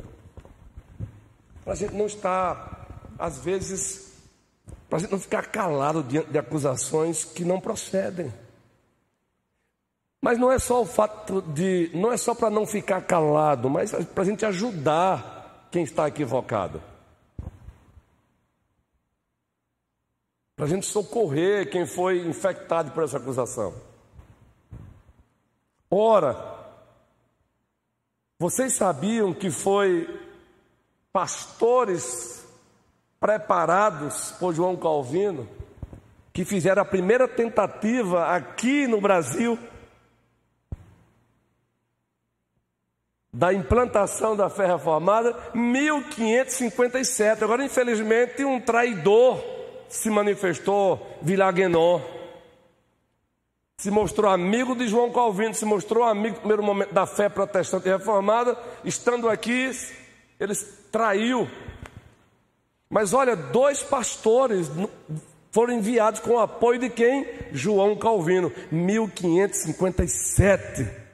para 1.64 1.74
a 1.74 1.76
gente 1.76 1.96
não 1.96 2.06
estar, 2.06 2.88
às 3.18 3.40
vezes, 3.40 4.14
para 4.88 4.98
a 4.98 5.02
gente 5.02 5.12
não 5.12 5.20
ficar 5.20 5.48
calado 5.48 6.04
diante 6.04 6.30
de 6.30 6.38
acusações 6.38 7.26
que 7.26 7.44
não 7.44 7.60
procedem. 7.60 8.32
Mas 10.22 10.38
não 10.38 10.52
é 10.52 10.60
só 10.60 10.82
o 10.82 10.86
fato 10.86 11.42
de, 11.42 11.90
não 11.94 12.12
é 12.12 12.18
só 12.18 12.36
para 12.36 12.50
não 12.50 12.68
ficar 12.68 13.02
calado, 13.02 13.70
mas 13.70 13.92
para 13.92 14.24
a 14.24 14.26
gente 14.26 14.46
ajudar 14.46 15.68
quem 15.72 15.84
está 15.84 16.08
equivocado. 16.08 16.82
Para 20.56 20.66
a 20.66 20.68
gente 20.70 20.86
socorrer 20.86 21.70
quem 21.70 21.86
foi 21.86 22.20
infectado 22.28 22.92
por 22.92 23.04
essa 23.04 23.18
acusação. 23.18 23.74
Ora, 25.90 26.36
vocês 28.40 28.74
sabiam 28.74 29.34
que 29.34 29.50
foi 29.50 30.08
pastores 31.12 32.46
preparados 33.20 34.32
por 34.40 34.54
João 34.54 34.76
Calvino 34.76 35.48
que 36.34 36.46
fizeram 36.46 36.84
a 36.84 36.86
primeira 36.86 37.28
tentativa 37.28 38.28
aqui 38.28 38.86
no 38.86 39.02
Brasil 39.02 39.58
da 43.34 43.54
implantação 43.54 44.36
da 44.36 44.50
fé 44.50 44.68
reformada, 44.68 45.36
1557. 45.54 47.44
Agora, 47.44 47.64
infelizmente, 47.64 48.44
um 48.44 48.60
traidor 48.60 49.44
se 49.88 50.10
manifestou, 50.10 51.18
Villaguenon. 51.22 52.17
Se 53.80 53.92
mostrou 53.92 54.32
amigo 54.32 54.76
de 54.76 54.88
João 54.88 55.12
Calvino, 55.12 55.54
se 55.54 55.64
mostrou 55.64 56.04
amigo 56.04 56.38
no 56.38 56.40
primeiro 56.40 56.64
momento 56.64 56.96
da 56.96 57.06
fé 57.06 57.30
protestante 57.30 57.88
reformada, 57.88 58.58
estando 58.84 59.30
aqui, 59.30 59.70
ele 60.40 60.56
traiu. 60.92 61.48
Mas 62.90 63.14
olha, 63.14 63.36
dois 63.36 63.84
pastores 63.84 64.68
foram 65.52 65.76
enviados 65.76 66.22
com 66.22 66.32
o 66.32 66.40
apoio 66.40 66.80
de 66.80 66.90
quem? 66.90 67.28
João 67.52 67.96
Calvino, 67.96 68.52
1557. 68.72 71.06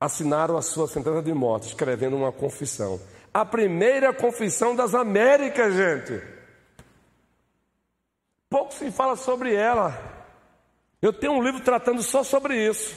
assinaram 0.00 0.56
a 0.56 0.62
sua 0.62 0.88
sentença 0.88 1.22
de 1.22 1.34
morte, 1.34 1.68
escrevendo 1.68 2.16
uma 2.16 2.32
confissão. 2.32 2.98
A 3.32 3.44
primeira 3.44 4.12
confissão 4.12 4.74
das 4.74 4.94
Américas, 4.94 5.74
gente. 5.74 6.20
Pouco 8.48 8.74
se 8.74 8.90
fala 8.90 9.14
sobre 9.14 9.54
ela. 9.54 9.96
Eu 11.00 11.12
tenho 11.12 11.34
um 11.34 11.42
livro 11.42 11.60
tratando 11.60 12.02
só 12.02 12.24
sobre 12.24 12.56
isso. 12.68 12.96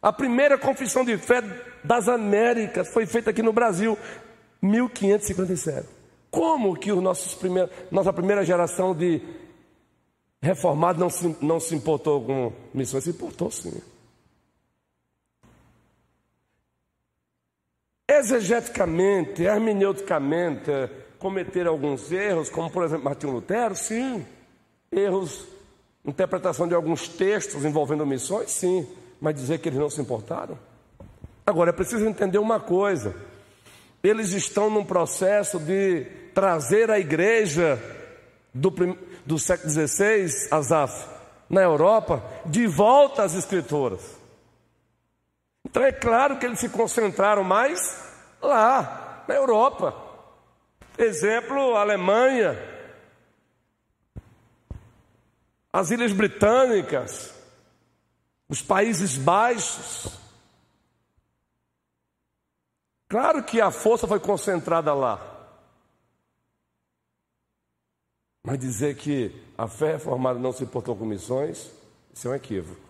A 0.00 0.12
primeira 0.12 0.56
confissão 0.56 1.04
de 1.04 1.16
fé 1.18 1.42
das 1.82 2.08
Américas 2.08 2.88
foi 2.92 3.04
feita 3.06 3.30
aqui 3.30 3.42
no 3.42 3.52
Brasil, 3.52 3.98
1557. 4.62 5.88
Como 6.30 6.76
que 6.78 6.92
os 6.92 7.02
nossos 7.02 7.34
primeiros, 7.34 7.70
nossa 7.90 8.12
primeira 8.12 8.44
geração 8.44 8.94
de 8.94 9.20
reformados 10.40 11.00
não 11.00 11.10
se, 11.10 11.36
não 11.40 11.58
se 11.58 11.74
importou 11.74 12.24
com 12.24 12.52
missões? 12.72 13.04
Se 13.04 13.10
importou 13.10 13.50
sim. 13.50 13.80
Exegeticamente, 18.18 19.42
hermeneuticamente, 19.42 20.70
cometer 21.18 21.66
alguns 21.66 22.12
erros, 22.12 22.48
como 22.48 22.70
por 22.70 22.84
exemplo 22.84 23.04
Martinho 23.04 23.32
Lutero, 23.32 23.74
sim. 23.74 24.24
Erros, 24.92 25.46
interpretação 26.04 26.68
de 26.68 26.74
alguns 26.74 27.08
textos 27.08 27.64
envolvendo 27.64 28.06
missões, 28.06 28.50
sim. 28.52 28.86
Mas 29.20 29.34
dizer 29.34 29.58
que 29.58 29.68
eles 29.68 29.78
não 29.78 29.90
se 29.90 30.00
importaram? 30.00 30.56
Agora, 31.44 31.70
é 31.70 31.72
preciso 31.72 32.06
entender 32.06 32.38
uma 32.38 32.60
coisa: 32.60 33.16
eles 34.02 34.30
estão 34.30 34.70
num 34.70 34.84
processo 34.84 35.58
de 35.58 36.04
trazer 36.32 36.90
a 36.90 36.98
igreja 36.98 37.82
do, 38.52 38.72
do 39.26 39.38
século 39.38 39.70
XVI, 39.70 40.48
Azaf, 40.52 41.08
na 41.50 41.62
Europa, 41.62 42.22
de 42.46 42.66
volta 42.66 43.24
às 43.24 43.34
Escrituras. 43.34 44.02
Então 45.64 45.82
é 45.82 45.90
claro 45.90 46.38
que 46.38 46.46
eles 46.46 46.60
se 46.60 46.68
concentraram 46.68 47.42
mais 47.42 48.03
lá, 48.44 49.24
na 49.26 49.34
Europa. 49.34 49.94
Exemplo, 50.96 51.76
Alemanha, 51.76 52.56
as 55.72 55.90
Ilhas 55.90 56.12
Britânicas, 56.12 57.34
os 58.48 58.62
Países 58.62 59.16
Baixos. 59.16 60.20
Claro 63.08 63.42
que 63.42 63.60
a 63.60 63.70
força 63.70 64.06
foi 64.06 64.20
concentrada 64.20 64.94
lá. 64.94 65.34
Mas 68.44 68.58
dizer 68.58 68.96
que 68.96 69.34
a 69.56 69.66
fé 69.66 69.92
reformada 69.92 70.38
não 70.38 70.52
se 70.52 70.62
importou 70.62 70.94
com 70.94 71.04
missões, 71.04 71.70
isso 72.12 72.28
é 72.28 72.30
um 72.30 72.34
equívoco. 72.34 72.83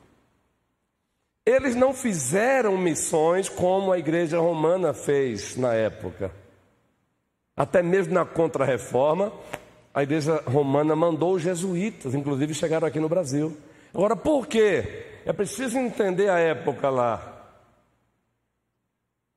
Eles 1.46 1.74
não 1.74 1.92
fizeram 1.92 2.78
missões 2.78 3.48
como 3.48 3.92
a 3.92 3.98
igreja 3.98 4.38
romana 4.38 4.94
fez 4.94 5.57
na 5.57 5.74
época. 5.74 6.33
Até 7.54 7.83
mesmo 7.83 8.14
na 8.14 8.24
Contra-Reforma, 8.24 9.33
a 9.92 10.02
igreja 10.02 10.42
romana 10.46 10.96
mandou 10.96 11.35
os 11.35 11.42
jesuítas, 11.42 12.14
inclusive 12.14 12.54
chegaram 12.54 12.88
aqui 12.88 12.98
no 12.98 13.09
Brasil. 13.09 13.57
Agora, 13.92 14.16
por 14.16 14.46
quê? 14.46 15.20
É 15.26 15.33
preciso 15.33 15.78
entender 15.78 16.30
a 16.30 16.38
época 16.38 16.88
lá. 16.88 17.30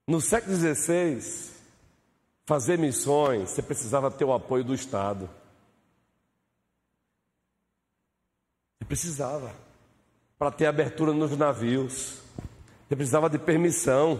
No 0.07 0.21
século 0.21 0.55
XVI, 0.55 1.51
fazer 2.45 2.79
missões, 2.79 3.51
você 3.51 3.61
precisava 3.61 4.09
ter 4.09 4.23
o 4.23 4.33
apoio 4.33 4.63
do 4.63 4.73
Estado. 4.73 5.29
Você 8.79 8.85
precisava 8.85 9.66
para 10.37 10.51
ter 10.51 10.65
abertura 10.65 11.13
nos 11.13 11.35
navios. 11.35 12.21
Você 12.87 12.95
precisava 12.95 13.29
de 13.29 13.39
permissão. 13.39 14.19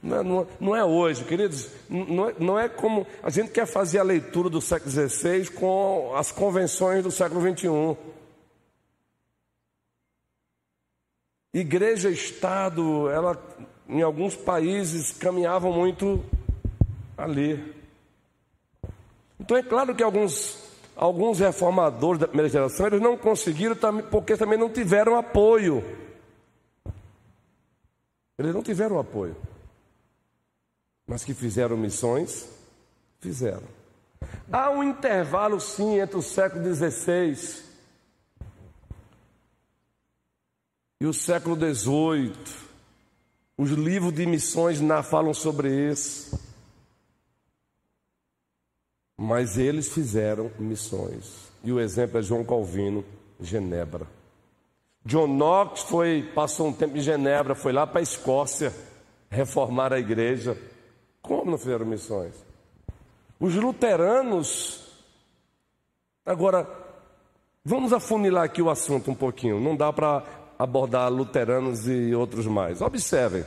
Não 0.00 0.16
é, 0.16 0.22
não, 0.22 0.46
não 0.60 0.76
é 0.76 0.84
hoje, 0.84 1.24
queridos. 1.24 1.68
Não 1.88 2.28
é, 2.28 2.34
não 2.38 2.58
é, 2.58 2.68
como. 2.68 3.06
A 3.22 3.30
gente 3.30 3.50
quer 3.50 3.66
fazer 3.66 3.98
a 3.98 4.04
leitura 4.04 4.48
do 4.48 4.60
século 4.60 4.90
XVI 4.90 5.50
com 5.50 6.14
as 6.14 6.30
convenções 6.30 7.02
do 7.02 7.10
século 7.10 7.40
XXI. 7.40 7.68
Igreja 11.52 12.08
Estado, 12.08 13.10
ela, 13.10 13.36
em 13.88 14.02
alguns 14.02 14.36
países, 14.36 15.12
caminhavam 15.12 15.72
muito 15.72 16.24
ali. 17.16 17.74
Então 19.40 19.56
é 19.56 19.62
claro 19.62 19.94
que 19.94 20.02
alguns 20.02 20.67
alguns 20.98 21.38
reformadores 21.38 22.20
da 22.20 22.26
primeira 22.26 22.50
geração, 22.50 22.88
eles 22.88 23.00
não 23.00 23.16
conseguiram 23.16 23.76
porque 24.10 24.36
também 24.36 24.58
não 24.58 24.68
tiveram 24.68 25.16
apoio. 25.16 25.84
Eles 28.36 28.52
não 28.52 28.62
tiveram 28.62 28.98
apoio. 28.98 29.36
Mas 31.06 31.24
que 31.24 31.32
fizeram 31.32 31.76
missões, 31.76 32.48
fizeram. 33.20 33.62
Há 34.50 34.70
um 34.70 34.82
intervalo, 34.82 35.60
sim, 35.60 36.00
entre 36.00 36.16
o 36.16 36.22
século 36.22 36.74
XVI 36.74 37.62
e 41.00 41.06
o 41.06 41.14
século 41.14 41.56
XVIII. 41.56 42.34
Os 43.56 43.70
livros 43.70 44.12
de 44.12 44.26
missões 44.26 44.80
falam 45.08 45.32
sobre 45.32 45.90
isso. 45.90 46.47
Mas 49.20 49.58
eles 49.58 49.88
fizeram 49.88 50.48
missões. 50.60 51.50
E 51.64 51.72
o 51.72 51.80
exemplo 51.80 52.20
é 52.20 52.22
João 52.22 52.44
Calvino, 52.44 53.04
Genebra. 53.40 54.06
John 55.04 55.26
Knox 55.26 55.82
foi, 55.82 56.30
passou 56.34 56.68
um 56.68 56.72
tempo 56.72 56.96
em 56.96 57.00
Genebra, 57.00 57.56
foi 57.56 57.72
lá 57.72 57.84
para 57.84 57.98
a 57.98 58.02
Escócia 58.02 58.72
reformar 59.28 59.92
a 59.92 59.98
igreja. 59.98 60.56
Como 61.20 61.50
não 61.50 61.58
fizeram 61.58 61.84
missões? 61.84 62.34
Os 63.40 63.54
luteranos. 63.56 64.86
Agora, 66.24 66.68
vamos 67.64 67.92
afunilar 67.92 68.44
aqui 68.44 68.62
o 68.62 68.70
assunto 68.70 69.10
um 69.10 69.14
pouquinho. 69.14 69.58
Não 69.58 69.74
dá 69.74 69.92
para 69.92 70.22
abordar 70.56 71.10
luteranos 71.10 71.88
e 71.88 72.14
outros 72.14 72.46
mais. 72.46 72.80
Observem 72.80 73.44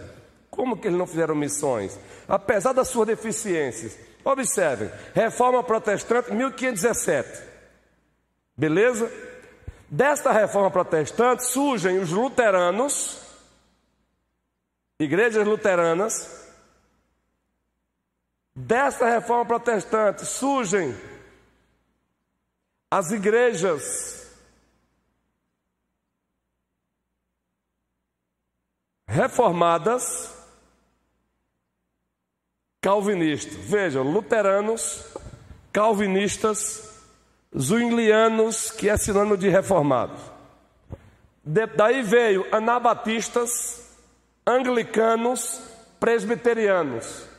como 0.50 0.78
que 0.78 0.88
eles 0.88 0.98
não 0.98 1.08
fizeram 1.08 1.34
missões, 1.34 1.98
apesar 2.28 2.74
das 2.74 2.90
suas 2.90 3.08
deficiências. 3.08 3.98
Observem, 4.24 4.92
reforma 5.14 5.64
protestante 5.64 6.32
1517. 6.32 7.42
Beleza? 8.56 9.12
Desta 9.90 10.32
reforma 10.32 10.72
protestante 10.72 11.44
surgem 11.46 12.00
os 12.00 12.12
luteranos, 12.12 13.20
igrejas 15.00 15.46
luteranas. 15.46 16.40
Desta 18.56 19.10
reforma 19.10 19.46
protestante 19.46 20.26
surgem 20.26 20.96
as 22.90 23.12
igrejas 23.12 24.22
reformadas, 29.08 30.41
calvinistas. 32.82 33.56
Vejam, 33.56 34.04
luteranos, 34.04 35.06
calvinistas, 35.72 36.90
zwinglianos, 37.58 38.72
que 38.72 38.90
é 38.90 38.98
sinônimo 38.98 39.38
de 39.38 39.48
reformados. 39.50 40.20
Daí 41.44 42.02
veio 42.02 42.46
anabatistas, 42.52 43.88
anglicanos, 44.46 45.62
presbiterianos. 46.00 47.30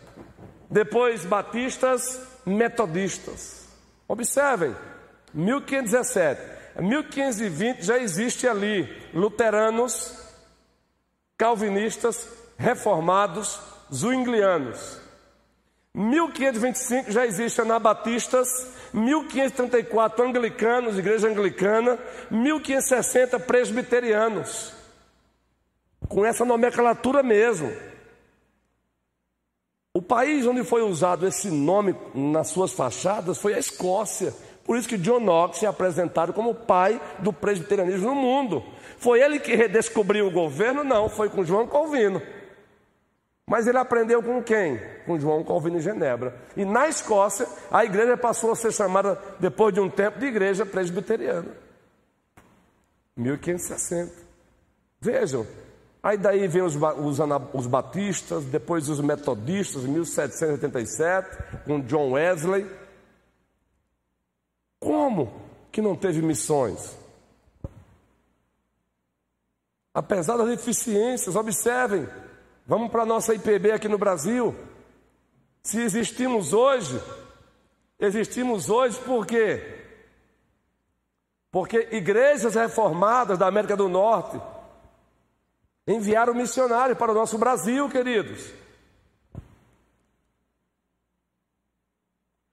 Depois 0.71 1.25
batistas, 1.25 2.21
metodistas. 2.47 3.67
Observem, 4.09 4.75
1517. 5.35 6.53
1520 6.81 7.83
já 7.83 7.99
existe 7.99 8.49
ali 8.49 8.89
luteranos, 9.13 10.17
calvinistas, 11.37 12.27
reformados, 12.57 13.61
zwinglianos. 13.93 15.02
1525 15.95 17.11
já 17.13 17.27
existe 17.27 17.61
anabatistas, 17.61 18.49
1534 18.95 20.25
anglicanos, 20.25 20.99
igreja 20.99 21.29
anglicana, 21.29 21.99
1560 22.31 23.39
presbiterianos. 23.41 24.73
Com 26.09 26.25
essa 26.25 26.45
nomenclatura 26.45 27.23
mesmo. 27.23 27.71
O 29.95 30.01
país 30.01 30.47
onde 30.47 30.65
foi 30.65 30.81
usado 30.83 31.27
esse 31.27 31.51
nome 31.51 31.95
nas 32.15 32.49
suas 32.49 32.73
fachadas 32.73 33.37
foi 33.37 33.53
a 33.53 33.59
Escócia. 33.59 34.33
Por 34.65 34.79
isso 34.79 34.89
que 34.89 34.97
John 34.97 35.21
Knox 35.21 35.63
é 35.63 35.67
apresentado 35.67 36.33
como 36.33 36.55
pai 36.55 36.99
do 37.19 37.33
presbiterianismo 37.33 38.09
no 38.09 38.15
mundo. 38.15 38.65
Foi 38.97 39.21
ele 39.21 39.39
que 39.39 39.55
redescobriu 39.55 40.27
o 40.27 40.31
governo? 40.31 40.83
Não, 40.83 41.11
foi 41.11 41.29
com 41.29 41.45
João 41.45 41.67
Calvino. 41.67 42.23
Mas 43.47 43.67
ele 43.67 43.79
aprendeu 43.79 44.23
com 44.23 44.43
quem? 44.43 44.81
Com 45.05 45.19
João 45.19 45.45
Calvino 45.45 45.79
em 45.79 45.81
Genebra. 45.81 46.35
E 46.57 46.65
na 46.65 46.89
Escócia, 46.89 47.47
a 47.71 47.85
igreja 47.85 48.17
passou 48.17 48.53
a 48.53 48.57
ser 48.57 48.73
chamada, 48.73 49.21
depois 49.41 49.75
de 49.75 49.81
um 49.81 49.91
tempo, 49.91 50.19
de 50.19 50.27
igreja 50.27 50.65
presbiteriana. 50.65 51.49
1560. 53.17 54.13
Vejam. 55.01 55.47
Aí 56.03 56.17
daí 56.17 56.49
vem 56.49 56.63
os, 56.63 56.75
os, 56.75 57.19
os 57.53 57.67
batistas, 57.67 58.45
depois 58.45 58.89
os 58.89 59.01
metodistas, 59.01 59.85
1787, 59.85 61.65
com 61.65 61.81
John 61.81 62.13
Wesley. 62.13 62.67
Como 64.81 65.33
que 65.71 65.81
não 65.81 65.95
teve 65.95 66.21
missões? 66.23 66.97
Apesar 69.95 70.37
das 70.39 70.49
deficiências, 70.49 71.37
observem, 71.37 72.09
vamos 72.67 72.91
para 72.91 73.03
a 73.03 73.07
nossa 73.07 73.35
IPB 73.35 73.73
aqui 73.73 73.89
no 73.89 73.99
Brasil. 73.99 74.55
Se 75.63 75.81
existimos 75.81 76.53
hoje, 76.53 77.01
existimos 77.99 78.69
hoje 78.69 78.99
por 79.01 79.27
quê? 79.27 79.81
Porque 81.51 81.89
igrejas 81.93 82.55
reformadas 82.55 83.39
da 83.39 83.47
América 83.47 83.77
do 83.77 83.89
Norte 83.89 84.41
enviaram 85.87 86.35
missionários 86.35 86.97
para 86.97 87.13
o 87.13 87.15
nosso 87.15 87.37
Brasil, 87.39 87.89
queridos. 87.89 88.53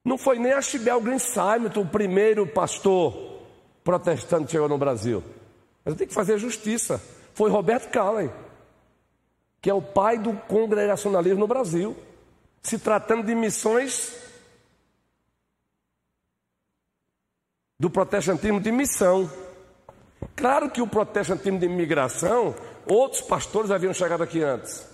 Não 0.04 0.18
foi 0.18 0.40
nem 0.40 0.52
Archibald 0.52 1.04
Green 1.04 1.20
Simon, 1.20 1.70
o 1.76 1.86
primeiro 1.86 2.48
pastor 2.48 3.40
protestante 3.84 4.46
que 4.46 4.52
chegou 4.52 4.68
no 4.68 4.78
Brasil. 4.78 5.24
Mas 5.86 5.96
tem 5.96 6.08
que 6.08 6.14
fazer 6.14 6.38
justiça. 6.38 7.02
Foi 7.34 7.50
Roberto 7.50 7.90
Callen, 7.92 8.32
que 9.62 9.70
é 9.70 9.74
o 9.74 9.82
pai 9.82 10.18
do 10.18 10.34
congregacionalismo 10.34 11.40
no 11.40 11.48
Brasil. 11.48 11.96
Se 12.62 12.78
tratando 12.78 13.26
de 13.26 13.36
missões 13.36 14.16
do 17.80 17.90
protestantismo 17.90 18.60
de 18.60 18.72
missão. 18.72 19.32
Claro 20.36 20.70
que 20.70 20.82
o 20.82 20.88
protestantismo 20.88 21.58
de 21.58 21.66
imigração, 21.66 22.54
outros 22.86 23.22
pastores 23.22 23.72
haviam 23.72 23.94
chegado 23.94 24.22
aqui 24.22 24.44
antes. 24.44 24.86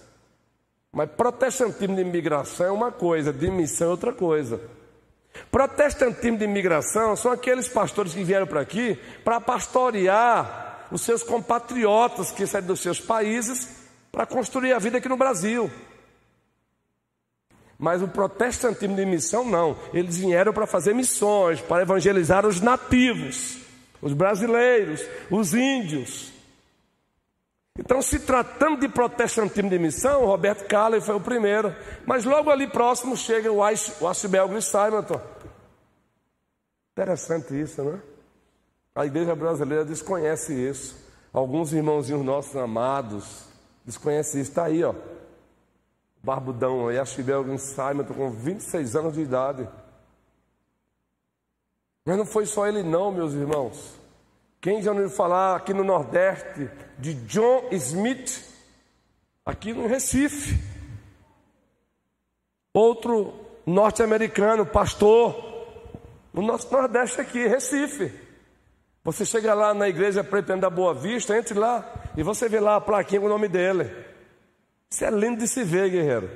Mas 0.92 1.10
protestantismo 1.10 1.96
de 1.96 2.02
imigração 2.02 2.68
é 2.68 2.72
uma 2.72 2.92
coisa, 2.92 3.34
de 3.34 3.50
missão 3.50 3.88
é 3.88 3.92
outra 3.92 4.14
coisa. 4.14 4.62
Protestantismo 5.52 6.38
de 6.38 6.46
imigração 6.46 7.16
são 7.16 7.32
aqueles 7.32 7.68
pastores 7.68 8.14
que 8.14 8.24
vieram 8.24 8.48
para 8.48 8.62
aqui 8.62 8.96
para 9.24 9.42
pastorear 9.42 10.88
os 10.92 11.02
seus 11.02 11.24
compatriotas 11.24 12.32
que 12.32 12.46
saíram 12.46 12.68
dos 12.68 12.80
seus 12.80 13.00
países 13.02 13.85
para 14.16 14.26
construir 14.26 14.72
a 14.72 14.80
vida 14.80 14.98
aqui 14.98 15.10
no 15.10 15.18
Brasil. 15.18 15.70
Mas 17.78 18.02
o 18.02 18.08
protestantismo 18.08 18.96
de 18.96 19.06
missão 19.06 19.44
não, 19.44 19.78
eles 19.94 20.16
vieram 20.16 20.54
para 20.54 20.66
fazer 20.66 20.96
missões, 20.96 21.60
para 21.60 21.82
evangelizar 21.82 22.46
os 22.46 22.62
nativos, 22.62 23.58
os 24.02 24.14
brasileiros, 24.14 25.06
os 25.30 25.54
índios. 25.54 26.32
Então, 27.78 28.02
se 28.02 28.20
tratando 28.20 28.80
de 28.80 28.88
protestantismo 28.88 29.70
de 29.70 29.78
missão, 29.78 30.26
Roberto 30.26 30.66
Calley 30.66 31.02
foi 31.02 31.16
o 31.16 31.20
primeiro. 31.20 31.76
Mas 32.06 32.24
logo 32.24 32.50
ali 32.50 32.68
próximo 32.68 33.18
chega 33.18 33.52
o 33.52 33.62
Ashbel 33.62 34.62
Simonton. 34.62 35.20
Interessante 36.94 37.60
isso, 37.60 37.84
né? 37.84 38.00
A 38.96 39.06
igreja 39.06 39.36
brasileira 39.36 39.84
desconhece 39.84 40.54
isso. 40.54 40.96
Alguns 41.34 41.74
irmãozinhos 41.74 42.24
nossos 42.24 42.56
amados 42.56 43.45
desconhecem 43.86 44.42
isso. 44.42 44.52
Está 44.52 44.66
aí, 44.66 44.84
ó. 44.84 44.94
Barbudão 46.24 46.88
aí, 46.88 46.98
Ashbel 46.98 47.58
Simonton, 47.58 48.14
com 48.14 48.32
26 48.32 48.96
anos 48.96 49.14
de 49.14 49.22
idade. 49.22 49.70
Mas 52.04 52.18
não 52.18 52.26
foi 52.26 52.46
só 52.46 52.68
ele, 52.68 52.82
não, 52.82 53.12
meus 53.12 53.34
irmãos. 53.34 53.96
Quem 54.60 54.82
já 54.82 54.92
ouviu 54.92 55.10
falar 55.10 55.56
aqui 55.56 55.74
no 55.74 55.84
Nordeste 55.84 56.70
de 56.98 57.14
John 57.26 57.68
Smith, 57.72 58.44
aqui 59.46 59.72
no 59.72 59.88
Recife? 59.88 60.60
Outro 62.74 63.34
norte-americano, 63.66 64.66
pastor, 64.66 65.36
no 66.34 66.42
nosso 66.42 66.72
Nordeste 66.72 67.22
aqui, 67.22 67.48
Recife. 67.48 68.12
Você 69.04 69.24
chega 69.24 69.54
lá 69.54 69.74
na 69.74 69.88
igreja 69.88 70.24
Pretendo 70.24 70.62
da 70.62 70.70
Boa 70.70 70.94
Vista, 70.94 71.38
entre 71.38 71.58
lá 71.58 72.05
e 72.18 72.24
você 72.24 72.48
vê 72.48 72.60
lá 72.60 72.76
a 72.76 72.82
plaquinha 72.82 73.20
com 73.20 73.28
o 73.28 73.30
nome 73.30 73.48
dele. 73.48 73.92
Isso 74.90 75.04
é 75.04 75.10
lindo 75.10 75.40
de 75.40 75.48
se 75.48 75.64
ver, 75.64 75.90
guerreiro. 75.90 76.30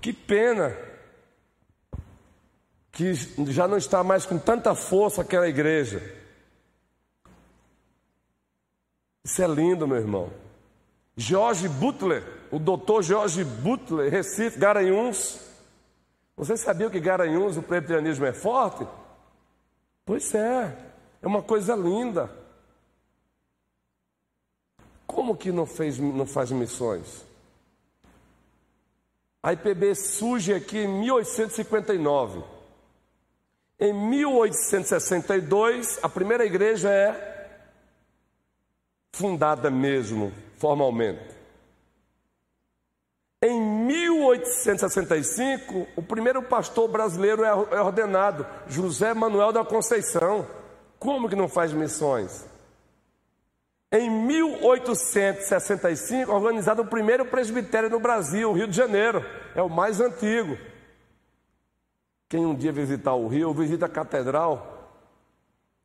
Que 0.00 0.12
pena 0.12 0.76
que 2.92 3.12
já 3.50 3.66
não 3.66 3.76
está 3.76 4.02
mais 4.02 4.24
com 4.24 4.38
tanta 4.38 4.74
força 4.74 5.22
aquela 5.22 5.48
igreja. 5.48 6.00
Isso 9.24 9.42
é 9.42 9.46
lindo, 9.46 9.88
meu 9.88 9.96
irmão. 9.96 10.32
George 11.16 11.68
Butler, 11.68 12.22
o 12.50 12.58
doutor 12.58 13.02
George 13.02 13.42
Butler, 13.42 14.10
Recife, 14.10 14.58
Garanhuns. 14.58 15.40
Você 16.36 16.56
sabia 16.56 16.88
que 16.88 17.00
Garanhuns, 17.00 17.56
o 17.56 17.62
presbiterianismo 17.62 18.24
é 18.24 18.32
forte? 18.32 18.86
Pois 20.04 20.34
é, 20.34 20.76
é 21.20 21.26
uma 21.26 21.42
coisa 21.42 21.74
linda. 21.74 22.30
Como 25.16 25.34
que 25.34 25.50
não, 25.50 25.64
fez, 25.64 25.98
não 25.98 26.26
faz 26.26 26.50
missões? 26.50 27.24
A 29.42 29.54
IPB 29.54 29.94
surge 29.94 30.52
aqui 30.52 30.80
em 30.80 30.86
1859. 30.86 32.44
Em 33.80 33.94
1862, 33.94 36.00
a 36.02 36.08
primeira 36.10 36.44
igreja 36.44 36.90
é 36.90 37.48
fundada 39.14 39.70
mesmo, 39.70 40.30
formalmente. 40.58 41.34
Em 43.42 43.58
1865, 43.58 45.86
o 45.96 46.02
primeiro 46.02 46.42
pastor 46.42 46.88
brasileiro 46.88 47.42
é, 47.42 47.48
é 47.48 47.80
ordenado, 47.80 48.46
José 48.68 49.14
Manuel 49.14 49.50
da 49.50 49.64
Conceição. 49.64 50.46
Como 50.98 51.26
que 51.26 51.34
não 51.34 51.48
faz 51.48 51.72
missões? 51.72 52.44
Em 53.92 54.10
1865, 54.10 56.32
organizado 56.32 56.82
o 56.82 56.86
primeiro 56.86 57.24
presbitério 57.26 57.88
no 57.88 58.00
Brasil, 58.00 58.52
Rio 58.52 58.66
de 58.66 58.76
Janeiro, 58.76 59.24
é 59.54 59.62
o 59.62 59.70
mais 59.70 60.00
antigo. 60.00 60.58
Quem 62.28 62.44
um 62.44 62.54
dia 62.54 62.72
visitar 62.72 63.14
o 63.14 63.28
Rio, 63.28 63.54
visita 63.54 63.86
a 63.86 63.88
catedral, 63.88 64.76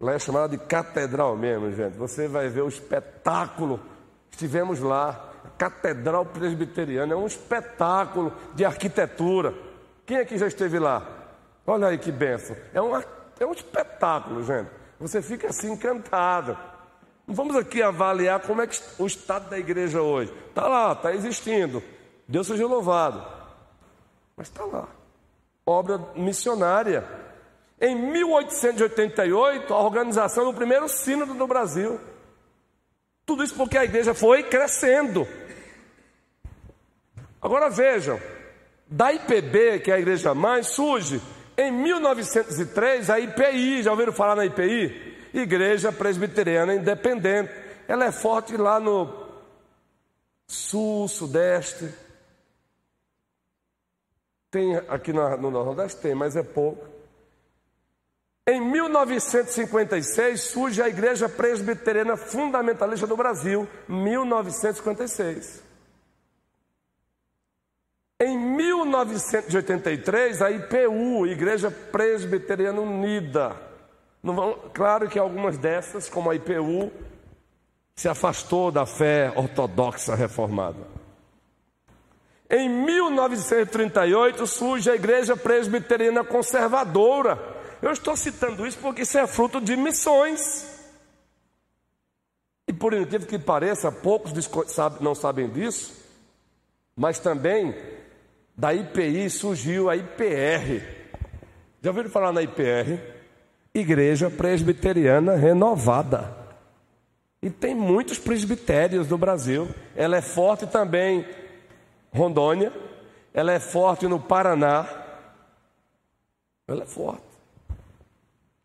Lá 0.02 0.14
é 0.14 0.20
chamada 0.20 0.50
de 0.50 0.58
catedral 0.58 1.38
mesmo, 1.38 1.72
gente. 1.72 1.96
Você 1.96 2.28
vai 2.28 2.50
ver 2.50 2.64
o 2.64 2.68
espetáculo. 2.68 3.80
Estivemos 4.32 4.80
lá. 4.80 5.30
Catedral 5.60 6.26
Presbiteriana 6.26 7.14
é 7.14 7.16
um 7.16 7.28
espetáculo 7.28 8.34
de 8.56 8.66
arquitetura. 8.66 9.54
Quem 10.04 10.18
aqui 10.18 10.40
já 10.40 10.48
esteve 10.48 10.80
lá? 10.80 11.08
Olha 11.68 11.88
aí 11.88 12.00
que 12.00 12.12
benção. 12.12 12.56
É, 12.74 12.82
uma, 12.82 13.06
é 13.40 13.46
um 13.46 13.52
espetáculo, 13.52 14.44
gente. 14.44 14.72
Você 15.00 15.22
fica 15.22 15.50
assim 15.50 15.74
encantado. 15.74 16.58
Não 17.32 17.36
vamos 17.36 17.56
aqui 17.56 17.82
avaliar 17.82 18.41
como 18.41 18.62
é 18.62 18.67
que 18.67 18.78
o 19.00 19.08
estado 19.08 19.50
da 19.50 19.58
igreja 19.58 20.02
hoje. 20.02 20.34
Está 20.50 20.67
lá, 20.67 20.91
está 20.91 21.13
existindo. 21.13 21.82
Deus 22.28 22.46
seja 22.46 22.67
louvado. 22.67 23.26
Mas 24.36 24.50
está 24.50 24.65
lá. 24.65 24.89
Obra 25.65 25.98
missionária. 26.13 27.08
Em 27.80 27.96
1888, 27.96 29.74
a 29.74 29.80
organização 29.80 30.44
do 30.44 30.54
primeiro 30.54 30.89
sínodo 30.89 31.34
do 31.34 31.48
Brasil. 31.48 32.02
Tudo 33.26 33.46
isso 33.46 33.56
porque 33.56 33.78
a 33.78 33.86
igreja 33.86 34.13
foi 34.13 34.44
crescendo. 34.44 35.26
Agora 37.41 37.70
vejam, 37.70 38.20
da 38.86 39.13
IPB, 39.13 39.80
que 39.80 39.89
é 39.89 39.96
a 39.96 40.00
igreja 40.00 40.36
mãe, 40.36 40.63
surge 40.63 41.22
em 41.58 41.72
1903 41.72 43.10
a 43.10 43.22
IPI. 43.22 43.84
Já 43.84 43.91
ouviram 43.91 44.12
falar 44.12 44.36
na 44.36 44.46
IPI? 44.46 45.11
Igreja 45.34 45.91
Presbiteriana 45.91 46.76
Independente. 46.76 47.52
Ela 47.88 48.06
é 48.06 48.12
forte 48.12 48.56
lá 48.58 48.80
no 48.80 49.28
sul, 50.48 51.08
sudeste. 51.08 51.89
Tem 54.50 54.76
aqui 54.89 55.13
no, 55.13 55.38
no 55.38 55.52
Nordeste, 55.52 56.02
tem, 56.02 56.13
mas 56.13 56.36
é 56.36 56.44
pouco. 56.44 56.86
Em 58.48 58.60
1956 58.60 60.41
surge 60.41 60.82
a 60.82 60.89
Igreja 60.89 61.30
Presbiteriana 61.30 62.17
Fundamentalista 62.17 63.08
do 63.08 63.15
Brasil, 63.15 63.67
1956. 63.88 65.63
Em 68.20 68.38
1983, 68.38 70.41
a 70.41 70.52
IPU, 70.52 71.26
Igreja 71.26 71.72
Presbiteriana 71.72 72.82
Unida. 72.82 73.71
Vão, 74.24 74.58
claro 74.74 75.10
que 75.10 75.18
algumas 75.18 75.58
dessas, 75.58 76.08
como 76.08 76.30
a 76.30 76.36
IPU, 76.36 76.92
se 77.96 78.08
afastou 78.08 78.72
da 78.72 78.86
fé 78.86 79.34
ortodoxa 79.36 80.16
reformada. 80.16 80.80
Em 82.50 82.68
1938 82.68 84.46
surge 84.46 84.90
a 84.90 84.96
Igreja 84.96 85.38
Presbiteriana 85.38 86.24
Conservadora. 86.24 87.40
Eu 87.82 87.92
estou 87.92 88.16
citando 88.16 88.68
isso 88.68 88.78
porque 88.80 89.04
isso 89.04 89.18
é 89.18 89.26
fruto 89.26 89.62
de 89.62 89.76
missões. 89.76 90.68
E 92.68 92.74
por 92.74 92.94
incrível 92.94 93.28
que 93.28 93.40
pareça, 93.40 93.92
poucos 93.92 94.34
não 95.00 95.16
sabem 95.16 95.50
disso, 95.50 95.94
mas 96.96 97.20
também 97.20 97.76
da 98.56 98.74
IPI 98.74 99.30
surgiu 99.30 99.90
a 99.90 99.96
IPR. 99.96 100.84
Já 101.82 101.90
ouviram 101.90 102.10
falar 102.10 102.32
na 102.32 102.42
IPR? 102.42 103.00
Igreja 103.74 104.30
Presbiteriana 104.30 105.36
Renovada. 105.36 106.36
E 107.42 107.50
tem 107.50 107.74
muitos 107.74 108.20
presbitérios 108.20 109.08
no 109.08 109.18
Brasil. 109.18 109.68
Ela 109.96 110.18
é 110.18 110.22
forte 110.22 110.68
também 110.68 111.26
Rondônia, 112.14 112.74
ela 113.34 113.54
é 113.54 113.60
forte 113.60 114.06
no 114.08 114.20
Paraná, 114.20 114.88
ela 116.68 116.84
é 116.84 116.86
forte. 116.86 117.24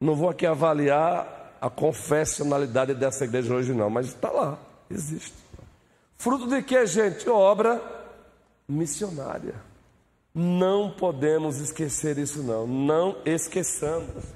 Não 0.01 0.14
vou 0.14 0.29
aqui 0.29 0.45
avaliar 0.45 1.57
a 1.61 1.71
confessionalidade 1.71 2.92
dessa 2.95 3.25
igreja 3.25 3.55
hoje, 3.55 3.73
não, 3.73 3.88
mas 3.88 4.07
está 4.09 4.31
lá, 4.31 4.59
existe. 4.90 5.35
Fruto 6.16 6.49
de 6.49 6.62
que, 6.62 6.85
gente? 6.87 7.29
Obra 7.29 7.81
missionária. 8.69 9.55
Não 10.35 10.90
podemos 10.90 11.61
esquecer 11.61 12.19
isso, 12.19 12.42
não. 12.42 12.66
Não 12.66 13.16
esqueçamos. 13.25 14.36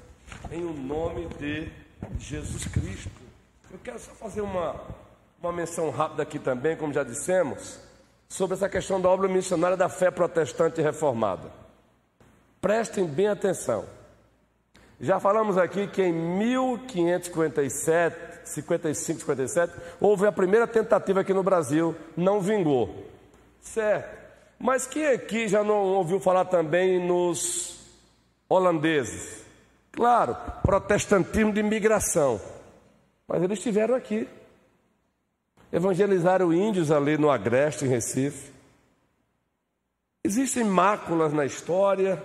Em 0.51 0.63
o 0.63 0.73
nome 0.73 1.27
de 1.39 1.71
Jesus 2.19 2.65
Cristo. 2.65 3.09
Eu 3.71 3.79
quero 3.83 3.99
só 3.99 4.11
fazer 4.11 4.41
uma, 4.41 4.75
uma 5.41 5.51
menção 5.51 5.89
rápida 5.89 6.23
aqui 6.23 6.39
também, 6.39 6.75
como 6.75 6.93
já 6.93 7.03
dissemos 7.03 7.79
sobre 8.27 8.55
essa 8.55 8.69
questão 8.69 9.01
da 9.01 9.09
obra 9.09 9.27
missionária 9.27 9.75
da 9.75 9.89
fé 9.89 10.09
protestante 10.09 10.81
reformada. 10.81 11.51
Prestem 12.61 13.05
bem 13.05 13.27
atenção. 13.27 13.85
Já 14.99 15.19
falamos 15.19 15.57
aqui 15.57 15.87
que 15.87 16.03
em 16.03 16.13
1557, 16.13 18.41
55, 18.45 19.19
57, 19.19 19.73
houve 19.99 20.27
a 20.27 20.31
primeira 20.31 20.67
tentativa 20.67 21.21
aqui 21.21 21.33
no 21.33 21.43
Brasil, 21.43 21.95
não 22.15 22.39
vingou. 22.39 23.07
Certo. 23.59 24.21
Mas 24.59 24.85
quem 24.85 25.07
aqui 25.07 25.47
já 25.47 25.63
não 25.63 25.95
ouviu 25.95 26.19
falar 26.19 26.45
também 26.45 27.03
nos 27.05 27.79
holandeses? 28.47 29.40
Claro, 29.91 30.35
protestantismo 30.63 31.51
de 31.51 31.59
imigração. 31.59 32.39
Mas 33.27 33.43
eles 33.43 33.57
estiveram 33.57 33.95
aqui. 33.95 34.27
Evangelizaram 35.71 36.53
índios 36.53 36.91
ali 36.91 37.17
no 37.17 37.29
Agreste, 37.29 37.85
em 37.85 37.89
Recife. 37.89 38.51
Existem 40.23 40.63
máculas 40.63 41.33
na 41.33 41.45
história. 41.45 42.21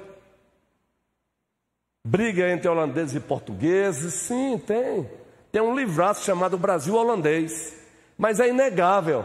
Briga 2.04 2.48
entre 2.48 2.68
holandeses 2.68 3.14
e 3.16 3.20
portugueses. 3.20 4.14
Sim, 4.14 4.58
tem. 4.58 5.08
Tem 5.50 5.62
um 5.62 5.76
livraço 5.76 6.24
chamado 6.24 6.58
Brasil 6.58 6.94
Holandês. 6.94 7.74
Mas 8.18 8.40
é 8.40 8.48
inegável 8.48 9.24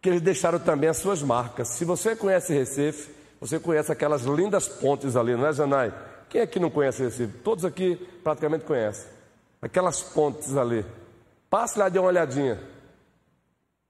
que 0.00 0.08
eles 0.08 0.22
deixaram 0.22 0.58
também 0.58 0.88
as 0.88 0.96
suas 0.96 1.22
marcas. 1.22 1.68
Se 1.68 1.84
você 1.84 2.16
conhece 2.16 2.52
Recife, 2.54 3.10
você 3.40 3.58
conhece 3.58 3.92
aquelas 3.92 4.22
lindas 4.22 4.68
pontes 4.68 5.16
ali, 5.16 5.36
não 5.36 5.46
é, 5.46 5.52
Janai? 5.52 5.92
Quem 6.30 6.40
aqui 6.40 6.58
não 6.58 6.70
conhece 6.70 7.02
Recife? 7.02 7.38
Todos 7.38 7.64
aqui 7.64 7.96
praticamente 8.22 8.64
conhecem. 8.64 9.10
Aquelas 9.60 10.00
pontes 10.00 10.56
ali. 10.56 10.86
Passe 11.50 11.78
lá 11.78 11.88
de 11.88 11.98
uma 11.98 12.08
olhadinha 12.08 12.58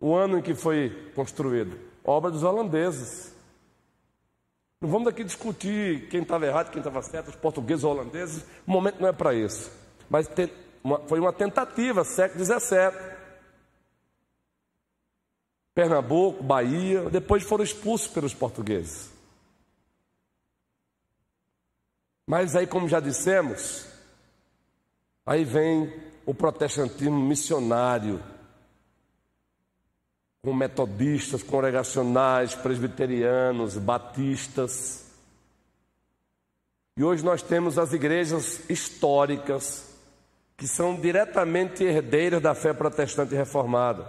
o 0.00 0.14
ano 0.14 0.38
em 0.38 0.42
que 0.42 0.54
foi 0.54 1.12
construído? 1.14 1.78
Obra 2.02 2.30
dos 2.30 2.42
holandeses. 2.42 3.34
Não 4.80 4.88
vamos 4.88 5.08
aqui 5.08 5.22
discutir 5.22 6.08
quem 6.08 6.22
estava 6.22 6.46
errado, 6.46 6.70
quem 6.70 6.80
estava 6.80 7.02
certo, 7.02 7.28
os 7.28 7.36
portugueses 7.36 7.84
ou 7.84 7.92
holandeses. 7.92 8.42
O 8.66 8.70
momento 8.70 8.98
não 8.98 9.08
é 9.08 9.12
para 9.12 9.34
isso. 9.34 9.70
Mas 10.08 10.26
uma, 10.82 11.00
foi 11.00 11.20
uma 11.20 11.34
tentativa, 11.34 12.02
século 12.02 12.42
XVII. 12.42 13.20
Pernambuco, 15.74 16.42
Bahia, 16.42 17.02
depois 17.10 17.42
foram 17.42 17.62
expulsos 17.62 18.08
pelos 18.08 18.32
portugueses. 18.32 19.12
Mas 22.30 22.54
aí, 22.54 22.64
como 22.64 22.88
já 22.88 23.00
dissemos, 23.00 23.86
aí 25.26 25.44
vem 25.44 25.92
o 26.24 26.32
protestantismo 26.32 27.20
missionário 27.20 28.22
com 30.40 30.54
metodistas, 30.54 31.42
congregacionais, 31.42 32.54
presbiterianos, 32.54 33.76
batistas. 33.76 35.06
E 36.96 37.02
hoje 37.02 37.24
nós 37.24 37.42
temos 37.42 37.76
as 37.80 37.92
igrejas 37.92 38.60
históricas, 38.70 39.92
que 40.56 40.68
são 40.68 40.94
diretamente 40.94 41.82
herdeiras 41.82 42.40
da 42.40 42.54
fé 42.54 42.72
protestante 42.72 43.34
reformada. 43.34 44.06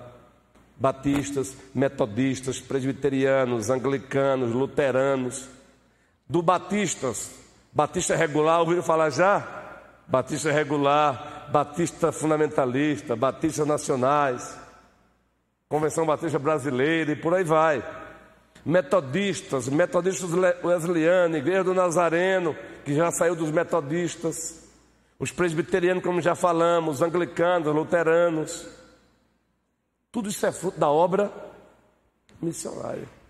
Batistas, 0.77 1.57
metodistas, 1.73 2.59
presbiterianos, 2.59 3.71
anglicanos, 3.71 4.53
luteranos. 4.53 5.49
Do 6.29 6.43
batistas, 6.43 7.40
batista 7.71 8.15
regular, 8.15 8.59
ouviram 8.59 8.83
falar 8.83 9.09
já? 9.09 9.47
Batista 10.07 10.51
regular, 10.51 11.49
batista 11.51 12.11
fundamentalista, 12.11 13.15
batistas 13.15 13.67
nacionais. 13.67 14.59
Convenção 15.69 16.05
Batista 16.05 16.37
Brasileira 16.37 17.13
e 17.13 17.15
por 17.15 17.33
aí 17.33 17.45
vai. 17.45 17.81
Metodistas, 18.65 19.69
metodistas 19.69 20.29
Wesleyano, 20.61 21.37
Igreja 21.37 21.63
do 21.63 21.73
Nazareno, 21.73 22.53
que 22.83 22.93
já 22.93 23.09
saiu 23.09 23.35
dos 23.35 23.51
metodistas. 23.51 24.67
Os 25.17 25.31
presbiterianos, 25.31 26.03
como 26.03 26.21
já 26.21 26.35
falamos, 26.35 26.95
os 26.95 27.01
anglicanos, 27.01 27.73
luteranos. 27.73 28.67
Tudo 30.11 30.27
isso 30.27 30.45
é 30.45 30.51
fruto 30.51 30.77
da 30.77 30.89
obra 30.89 31.31
missionária. 32.41 33.20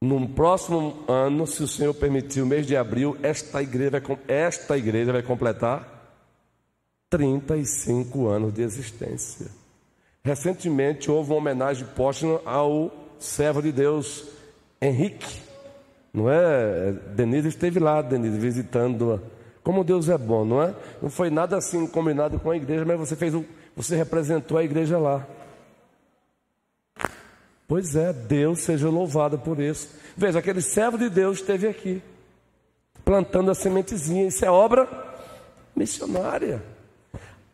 No 0.00 0.28
próximo 0.28 1.04
ano, 1.08 1.44
se 1.46 1.62
o 1.62 1.68
Senhor 1.68 1.92
permitir, 1.92 2.40
o 2.40 2.46
mês 2.46 2.66
de 2.66 2.76
abril, 2.76 3.16
esta 3.20 3.60
igreja 3.60 4.00
esta 4.28 4.78
igreja 4.78 5.12
vai 5.12 5.22
completar 5.22 5.98
35 7.10 8.28
anos 8.28 8.52
de 8.52 8.62
existência. 8.62 9.46
Recentemente 10.22 11.10
houve 11.10 11.30
uma 11.30 11.38
homenagem 11.38 11.86
póstuma 11.96 12.40
ao 12.44 12.92
servo 13.18 13.60
de 13.60 13.72
Deus, 13.72 14.24
Henrique. 14.80 15.40
Não 16.12 16.30
é? 16.30 16.92
Denise 17.14 17.48
esteve 17.48 17.80
lá, 17.80 18.00
Denise, 18.00 18.38
visitando. 18.38 19.20
Como 19.64 19.82
Deus 19.82 20.08
é 20.08 20.16
bom, 20.16 20.44
não 20.44 20.62
é? 20.62 20.74
Não 21.02 21.10
foi 21.10 21.28
nada 21.28 21.56
assim 21.56 21.86
combinado 21.88 22.38
com 22.38 22.50
a 22.50 22.56
igreja, 22.56 22.84
mas 22.84 22.98
você 22.98 23.16
fez 23.16 23.34
o, 23.34 23.44
você 23.74 23.96
representou 23.96 24.58
a 24.58 24.64
igreja 24.64 24.96
lá. 24.96 25.26
Pois 27.68 27.94
é, 27.94 28.14
Deus 28.14 28.60
seja 28.60 28.88
louvado 28.88 29.38
por 29.38 29.60
isso. 29.60 29.90
Veja, 30.16 30.38
aquele 30.38 30.62
servo 30.62 30.96
de 30.96 31.10
Deus 31.10 31.38
esteve 31.38 31.68
aqui, 31.68 32.02
plantando 33.04 33.50
a 33.50 33.54
sementezinha. 33.54 34.26
Isso 34.26 34.42
é 34.42 34.50
obra 34.50 34.88
missionária. 35.76 36.62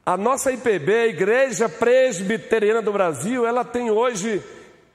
A 0.07 0.17
nossa 0.17 0.53
IPB, 0.53 0.95
a 0.95 1.07
Igreja 1.09 1.69
Presbiteriana 1.69 2.81
do 2.81 2.93
Brasil, 2.93 3.45
ela 3.45 3.65
tem 3.65 3.91
hoje, 3.91 4.41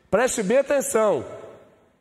preste 0.09 0.41
bem 0.41 0.59
atenção, 0.59 1.25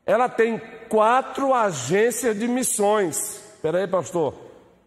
ela 0.07 0.29
tem 0.29 0.63
quatro 0.89 1.53
agências 1.53 2.39
de 2.39 2.47
missões. 2.47 3.43
Espera 3.57 3.79
aí, 3.79 3.89
pastor, 3.89 4.33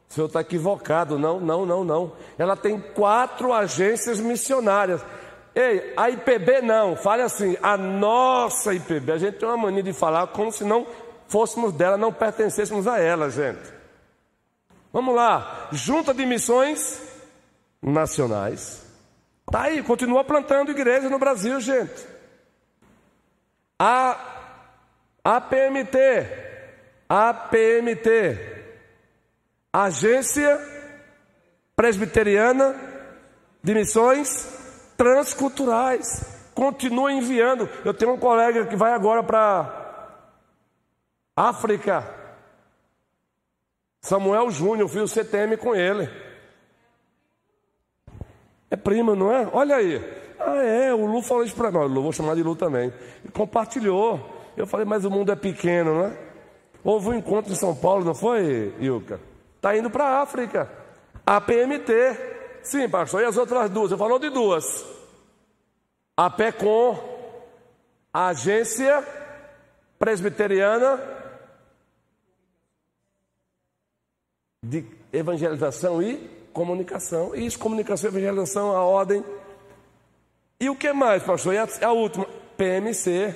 o 0.09 0.13
senhor 0.13 0.27
está 0.27 0.39
equivocado. 0.39 1.19
Não, 1.19 1.39
não, 1.39 1.65
não, 1.65 1.83
não. 1.83 2.13
Ela 2.37 2.55
tem 2.55 2.79
quatro 2.79 3.51
agências 3.51 4.19
missionárias. 4.19 5.01
Ei, 5.53 5.93
a 5.97 6.09
IPB 6.09 6.61
não, 6.61 6.95
fale 6.95 7.23
assim, 7.23 7.57
a 7.61 7.75
nossa 7.75 8.73
IPB. 8.73 9.11
A 9.11 9.17
gente 9.17 9.37
tem 9.37 9.47
uma 9.47 9.57
mania 9.57 9.83
de 9.83 9.91
falar 9.91 10.27
como 10.27 10.51
se 10.51 10.63
não 10.63 10.87
fôssemos 11.27 11.73
dela, 11.73 11.97
não 11.97 12.13
pertencêssemos 12.13 12.87
a 12.87 12.99
ela, 12.99 13.29
gente. 13.29 13.73
Vamos 14.93 15.13
lá, 15.13 15.67
junta 15.71 16.13
de 16.13 16.25
missões 16.25 17.01
nacionais. 17.81 18.85
Tá 19.49 19.63
aí, 19.63 19.83
continua 19.83 20.23
plantando 20.23 20.71
igreja 20.71 21.09
no 21.09 21.19
Brasil, 21.19 21.59
gente. 21.59 22.07
A 23.77 24.17
APMT, 25.23 25.97
APMT, 27.09 28.37
Agência 29.73 30.59
Presbiteriana 31.75 32.75
de 33.63 33.73
Missões 33.73 34.60
Transculturais. 35.01 36.51
Continua 36.53 37.11
enviando. 37.11 37.67
Eu 37.83 37.91
tenho 37.91 38.13
um 38.13 38.19
colega 38.19 38.67
que 38.67 38.75
vai 38.75 38.93
agora 38.93 39.23
para 39.23 40.05
África. 41.35 42.07
Samuel 43.99 44.51
Júnior, 44.51 44.87
fiz 44.87 45.01
o 45.01 45.07
CTM 45.07 45.57
com 45.57 45.73
ele. 45.73 46.07
É 48.69 48.75
prima, 48.75 49.15
não 49.15 49.31
é? 49.31 49.49
Olha 49.51 49.77
aí. 49.77 49.97
Ah, 50.39 50.57
é, 50.57 50.93
o 50.93 51.07
Lu 51.07 51.23
falou 51.23 51.43
isso 51.43 51.55
para 51.55 51.71
nós. 51.71 51.91
Lu, 51.91 52.03
vou 52.03 52.13
chamar 52.13 52.35
de 52.35 52.43
Lu 52.43 52.55
também. 52.55 52.93
E 53.25 53.31
compartilhou. 53.31 54.19
Eu 54.55 54.67
falei, 54.67 54.85
mas 54.85 55.03
o 55.03 55.09
mundo 55.09 55.31
é 55.31 55.35
pequeno, 55.35 55.95
não 55.95 56.05
é? 56.05 56.17
Houve 56.83 57.09
um 57.09 57.15
encontro 57.15 57.51
em 57.51 57.55
São 57.55 57.75
Paulo, 57.75 58.05
não 58.05 58.13
foi, 58.13 58.71
Ilka? 58.79 59.19
Está 59.55 59.75
indo 59.75 59.89
para 59.89 60.03
a 60.03 60.21
África. 60.21 60.69
A 61.25 61.41
PMT. 61.41 62.40
Sim, 62.63 62.87
pastor. 62.89 63.21
E 63.21 63.25
as 63.25 63.37
outras 63.37 63.69
duas? 63.69 63.91
Eu 63.91 63.97
falou 63.97 64.19
de 64.19 64.29
duas. 64.29 64.85
A 66.15 66.29
PECOM, 66.29 66.97
a 68.13 68.27
Agência 68.27 69.05
Presbiteriana 69.97 70.99
de 74.63 74.85
Evangelização 75.11 76.01
e 76.01 76.17
comunicação. 76.53 77.35
Isso, 77.35 77.57
comunicação 77.57 78.09
e 78.09 78.13
evangelização, 78.13 78.75
a 78.75 78.83
ordem. 78.83 79.23
E 80.59 80.69
o 80.69 80.75
que 80.75 80.93
mais, 80.93 81.23
pastor? 81.23 81.53
E 81.53 81.57
a, 81.57 81.67
a 81.83 81.91
última, 81.91 82.27
PMC, 82.55 83.35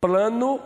Plano 0.00 0.60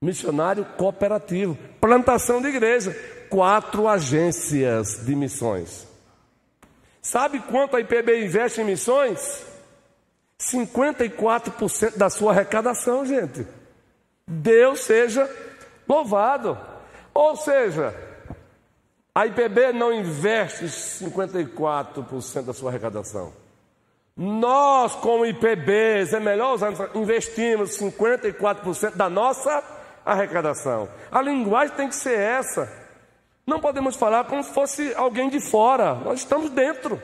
Missionário 0.00 0.64
Cooperativo, 0.76 1.56
plantação 1.80 2.42
de 2.42 2.48
igreja, 2.48 2.94
quatro 3.32 3.88
agências 3.88 5.06
de 5.06 5.16
missões. 5.16 5.88
Sabe 7.00 7.40
quanto 7.40 7.74
a 7.74 7.80
IPB 7.80 8.26
investe 8.26 8.60
em 8.60 8.64
missões? 8.64 9.42
54% 10.38 11.96
da 11.96 12.10
sua 12.10 12.32
arrecadação, 12.32 13.06
gente. 13.06 13.46
Deus 14.28 14.80
seja 14.80 15.26
louvado. 15.88 16.58
Ou 17.14 17.34
seja, 17.34 17.94
a 19.14 19.26
IPB 19.26 19.72
não 19.72 19.94
investe 19.94 20.66
54% 20.66 22.42
da 22.42 22.52
sua 22.52 22.70
arrecadação. 22.70 23.32
Nós, 24.14 24.94
como 24.96 25.24
IPBs, 25.24 26.12
é 26.12 26.20
melhor 26.20 26.54
usar, 26.54 26.70
investimos 26.94 27.78
54% 27.78 28.94
da 28.94 29.08
nossa 29.08 29.64
arrecadação. 30.04 30.86
A 31.10 31.22
linguagem 31.22 31.74
tem 31.74 31.88
que 31.88 31.96
ser 31.96 32.18
essa. 32.18 32.81
Não 33.46 33.60
podemos 33.60 33.96
falar 33.96 34.24
como 34.24 34.42
se 34.42 34.52
fosse 34.52 34.94
alguém 34.94 35.28
de 35.28 35.40
fora. 35.40 35.94
Nós 35.94 36.20
estamos 36.20 36.50
dentro. 36.50 37.00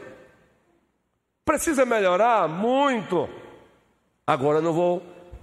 Precisa 1.45 1.85
melhorar 1.85 2.49
muito. 2.49 3.29
Agora 4.27 4.59
eu 4.59 4.63
não 4.63 4.73
vou, 4.73 5.03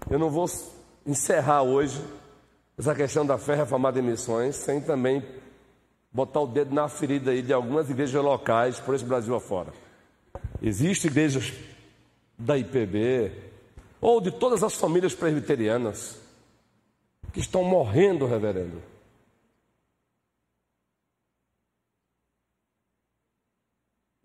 eu 0.09 0.19
não 0.19 0.29
vou 0.29 0.45
encerrar 1.05 1.63
hoje 1.63 2.01
essa 2.77 2.93
questão 2.93 3.25
da 3.25 3.37
fé 3.37 3.55
reformada 3.55 3.99
em 3.99 4.03
missões 4.03 4.55
sem 4.55 4.81
também 4.81 5.23
botar 6.11 6.41
o 6.41 6.47
dedo 6.47 6.73
na 6.73 6.87
ferida 6.87 7.31
aí 7.31 7.41
de 7.41 7.51
algumas 7.51 7.89
igrejas 7.89 8.23
locais 8.23 8.79
por 8.79 8.95
esse 8.95 9.03
Brasil 9.03 9.35
afora. 9.35 9.73
Existem 10.61 11.11
igrejas 11.11 11.51
da 12.37 12.57
IPB 12.57 13.31
ou 13.99 14.21
de 14.21 14.31
todas 14.31 14.63
as 14.63 14.75
famílias 14.75 15.13
presbiterianas 15.13 16.17
que 17.33 17.39
estão 17.39 17.63
morrendo, 17.63 18.25
reverendo. 18.25 18.81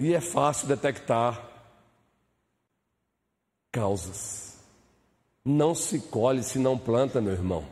E 0.01 0.15
é 0.15 0.21
fácil 0.21 0.67
detectar 0.67 1.39
causas. 3.71 4.59
Não 5.45 5.75
se 5.75 5.99
colhe 5.99 6.43
se 6.43 6.59
não 6.59 6.79
planta, 6.79 7.21
meu 7.21 7.35
irmão. 7.35 7.67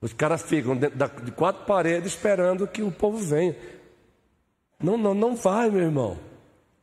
Os 0.00 0.12
caras 0.12 0.42
ficam 0.42 0.76
dentro 0.76 1.24
de 1.24 1.30
quatro 1.30 1.64
paredes 1.64 2.14
esperando 2.14 2.66
que 2.66 2.82
o 2.82 2.90
povo 2.90 3.18
venha. 3.18 3.54
Não, 4.82 4.98
não, 4.98 5.14
não 5.14 5.36
vai, 5.36 5.70
meu 5.70 5.82
irmão. 5.82 6.18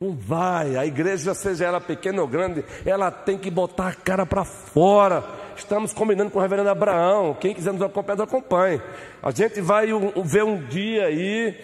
Não 0.00 0.12
vai. 0.12 0.74
A 0.78 0.86
igreja, 0.86 1.34
seja 1.34 1.66
ela 1.66 1.78
pequena 1.78 2.22
ou 2.22 2.26
grande, 2.26 2.64
ela 2.86 3.10
tem 3.10 3.36
que 3.36 3.50
botar 3.50 3.88
a 3.88 3.94
cara 3.94 4.24
para 4.24 4.46
fora. 4.46 5.22
Estamos 5.54 5.92
combinando 5.92 6.30
com 6.30 6.38
o 6.38 6.42
reverendo 6.42 6.70
Abraão. 6.70 7.36
Quem 7.38 7.54
quiser 7.54 7.74
nos 7.74 7.82
acompanhar, 7.82 8.22
acompanhe. 8.22 8.80
A 9.22 9.30
gente 9.30 9.60
vai 9.60 9.88
ver 10.24 10.42
um 10.42 10.64
dia 10.64 11.04
aí, 11.04 11.54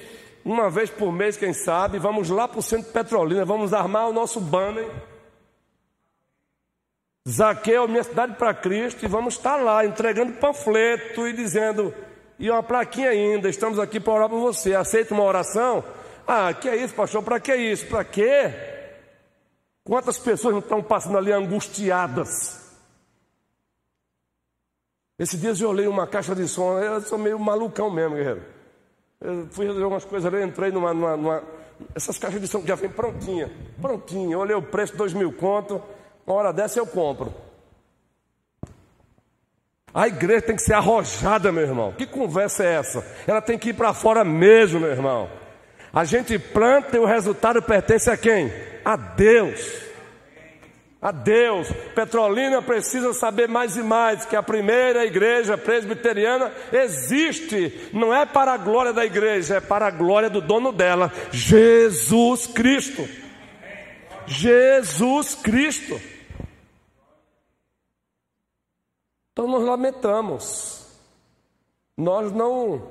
uma 0.47 0.71
vez 0.71 0.89
por 0.89 1.11
mês, 1.11 1.37
quem 1.37 1.53
sabe, 1.53 1.99
vamos 1.99 2.31
lá 2.31 2.47
para 2.47 2.61
o 2.61 2.63
centro 2.63 2.93
Petrolina, 2.93 3.45
vamos 3.45 3.75
armar 3.75 4.09
o 4.09 4.13
nosso 4.13 4.41
banner 4.41 4.89
Zaqueu, 7.29 7.89
minha 7.89 8.05
cidade 8.05 8.37
para 8.37 8.55
Cristo, 8.55 9.05
e 9.05 9.09
vamos 9.09 9.35
estar 9.35 9.57
lá 9.57 9.85
entregando 9.85 10.35
panfleto 10.35 11.27
e 11.27 11.33
dizendo, 11.33 11.93
e 12.39 12.49
uma 12.49 12.63
plaquinha 12.63 13.11
ainda, 13.11 13.49
estamos 13.49 13.81
aqui 13.81 13.99
para 13.99 14.13
orar 14.13 14.29
por 14.29 14.39
você. 14.39 14.77
Aceita 14.77 15.13
uma 15.13 15.25
oração? 15.25 15.83
Ah, 16.25 16.55
que 16.55 16.69
é 16.69 16.77
isso, 16.77 16.95
pastor? 16.95 17.25
Para 17.25 17.41
que 17.41 17.53
isso? 17.57 17.87
Para 17.87 18.05
quê? 18.05 18.55
Quantas 19.83 20.17
pessoas 20.17 20.55
não 20.55 20.61
estão 20.61 20.81
passando 20.81 21.19
ali 21.19 21.33
angustiadas? 21.33 22.73
Esses 25.19 25.41
dias 25.41 25.61
eu 25.61 25.71
olhei 25.71 25.89
uma 25.89 26.07
caixa 26.07 26.37
de 26.37 26.47
som, 26.47 26.79
eu 26.79 27.01
sou 27.01 27.19
meio 27.19 27.37
malucão 27.37 27.91
mesmo, 27.91 28.15
guerreiro. 28.15 28.56
Eu 29.21 29.47
fui 29.51 29.67
resolver 29.67 29.87
umas 29.87 30.05
coisas 30.05 30.33
ali, 30.33 30.45
entrei 30.45 30.71
numa, 30.71 30.93
numa, 30.93 31.17
numa, 31.17 31.43
Essas 31.95 32.19
caixas 32.19 32.41
de 32.41 32.47
som 32.47 32.63
já 32.65 32.75
vem 32.75 32.91
prontinha, 32.91 33.51
prontinha. 33.81 34.39
Olhei 34.39 34.55
o 34.55 34.63
preço, 34.63 34.97
dois 34.97 35.13
mil 35.13 35.33
conto. 35.33 35.83
Uma 36.27 36.37
hora 36.37 36.53
dessa 36.53 36.79
eu 36.79 36.87
compro. 36.87 37.33
A 39.95 40.09
igreja 40.09 40.43
tem 40.43 40.57
que 40.57 40.63
ser 40.63 40.75
arrojada, 40.75 41.51
meu 41.51 41.63
irmão. 41.63 41.93
Que 41.93 42.07
conversa 42.07 42.65
é 42.65 42.75
essa? 42.75 43.07
Ela 43.27 43.41
tem 43.41 43.59
que 43.59 43.71
ir 43.71 43.75
para 43.75 43.95
fora 43.95 44.23
mesmo, 44.23 44.81
meu 44.81 44.91
irmão. 44.91 45.31
A 45.91 46.05
gente 46.05 46.39
planta 46.39 46.97
e 46.97 47.01
o 47.01 47.07
resultado 47.07 47.63
pertence 47.63 48.11
a 48.11 48.17
quem? 48.17 48.53
A 48.85 48.97
Deus. 48.97 49.86
A 51.07 51.13
Deus. 51.13 51.71
Petrolina 51.95 52.61
precisa 52.61 53.13
saber 53.13 53.49
mais 53.49 53.77
e 53.77 53.83
mais 53.85 54.25
que 54.25 54.35
a 54.35 54.43
primeira 54.43 55.07
igreja 55.07 55.57
presbiteriana 55.57 56.53
existe. 56.73 57.91
Não 57.93 58.13
é 58.13 58.27
para 58.27 58.55
a 58.55 58.57
glória 58.57 58.93
da 58.93 59.07
igreja, 59.07 59.59
é 59.59 59.61
para 59.61 59.87
a 59.87 59.91
glória 59.93 60.29
do 60.29 60.41
dono 60.41 60.73
dela, 60.73 61.13
Jesus 61.31 62.49
Cristo. 62.49 63.09
Jesus 64.27 65.37
Cristo. 65.37 66.01
Então 69.31 69.47
nós 69.47 69.63
lamentamos. 69.63 70.89
Nós 71.97 72.33
não 72.33 72.83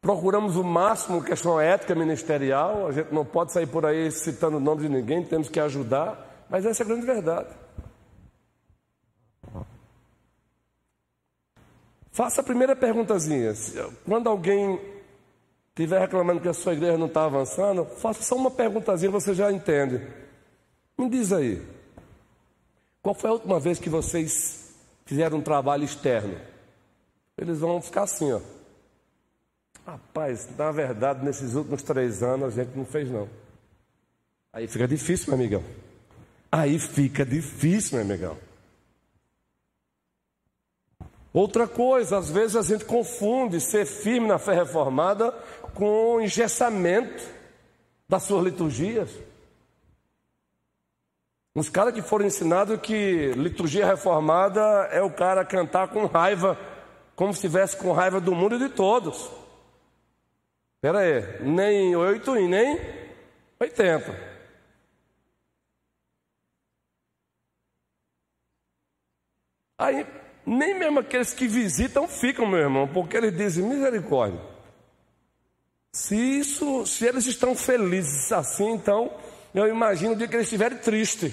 procuramos 0.00 0.56
o 0.56 0.64
máximo 0.64 1.22
questão 1.22 1.60
ética 1.60 1.94
ministerial, 1.94 2.86
a 2.86 2.92
gente 2.92 3.12
não 3.12 3.26
pode 3.26 3.52
sair 3.52 3.66
por 3.66 3.84
aí 3.84 4.10
citando 4.10 4.56
o 4.56 4.60
nome 4.60 4.80
de 4.80 4.88
ninguém, 4.88 5.22
temos 5.22 5.50
que 5.50 5.60
ajudar, 5.60 6.29
mas 6.50 6.66
essa 6.66 6.82
é 6.82 6.84
a 6.84 6.88
grande 6.88 7.06
verdade. 7.06 7.48
Faça 12.12 12.42
a 12.42 12.44
primeira 12.44 12.76
perguntazinha. 12.76 13.54
Quando 14.04 14.28
alguém 14.28 14.78
estiver 15.68 16.00
reclamando 16.00 16.40
que 16.40 16.48
a 16.48 16.52
sua 16.52 16.74
igreja 16.74 16.98
não 16.98 17.06
está 17.06 17.24
avançando, 17.24 17.86
faça 17.86 18.22
só 18.22 18.36
uma 18.36 18.50
perguntazinha, 18.50 19.10
você 19.10 19.32
já 19.32 19.50
entende. 19.50 20.06
Me 20.98 21.08
diz 21.08 21.32
aí, 21.32 21.66
qual 23.00 23.14
foi 23.14 23.30
a 23.30 23.32
última 23.32 23.58
vez 23.58 23.78
que 23.78 23.88
vocês 23.88 24.60
fizeram 25.10 25.38
um 25.38 25.42
trabalho 25.42 25.82
externo. 25.82 26.38
Eles 27.36 27.58
vão 27.58 27.82
ficar 27.82 28.02
assim, 28.02 28.32
ó. 28.32 28.40
Rapaz, 29.84 30.48
na 30.56 30.70
verdade, 30.70 31.24
nesses 31.24 31.56
últimos 31.56 31.82
três 31.82 32.22
anos 32.22 32.56
a 32.56 32.62
gente 32.62 32.76
não 32.76 32.84
fez 32.84 33.10
não. 33.10 33.28
Aí 34.52 34.68
fica 34.68 34.86
difícil, 34.86 35.26
meu 35.26 35.34
amigão. 35.34 35.64
Aí 36.52 36.78
fica 36.78 37.24
difícil, 37.24 37.98
meu 37.98 38.06
amigão. 38.06 38.38
Outra 41.32 41.68
coisa, 41.68 42.18
às 42.18 42.28
vezes 42.28 42.56
a 42.56 42.62
gente 42.62 42.84
confunde 42.84 43.60
ser 43.60 43.86
firme 43.86 44.26
na 44.26 44.38
fé 44.38 44.52
reformada 44.52 45.30
com 45.74 46.20
engessamento 46.20 47.22
das 48.08 48.24
suas 48.24 48.44
liturgias. 48.44 49.10
Uns 51.54 51.68
caras 51.68 51.94
que 51.94 52.02
foram 52.02 52.26
ensinados 52.26 52.80
que 52.80 53.32
liturgia 53.36 53.86
reformada 53.86 54.60
é 54.90 55.02
o 55.02 55.10
cara 55.10 55.44
cantar 55.44 55.88
com 55.88 56.06
raiva, 56.06 56.58
como 57.14 57.32
se 57.32 57.46
estivesse 57.46 57.76
com 57.76 57.92
raiva 57.92 58.20
do 58.20 58.34
mundo 58.34 58.56
e 58.56 58.58
de 58.58 58.68
todos. 58.68 59.30
Espera 60.76 61.00
aí, 61.00 61.42
nem 61.42 61.94
oito 61.94 62.36
e 62.36 62.48
nem 62.48 62.80
oitenta. 63.60 64.29
Aí, 69.80 70.06
nem 70.44 70.78
mesmo 70.78 71.00
aqueles 71.00 71.32
que 71.32 71.48
visitam 71.48 72.06
ficam, 72.06 72.46
meu 72.46 72.60
irmão, 72.60 72.86
porque 72.86 73.16
eles 73.16 73.34
dizem 73.34 73.64
misericórdia. 73.64 74.38
Se 75.90 76.14
isso, 76.14 76.84
se 76.84 77.06
eles 77.06 77.26
estão 77.26 77.56
felizes 77.56 78.30
assim, 78.30 78.72
então 78.72 79.10
eu 79.54 79.66
imagino 79.66 80.12
o 80.12 80.16
dia 80.16 80.28
que 80.28 80.36
eles 80.36 80.44
estiverem 80.44 80.76
tristes. 80.76 81.32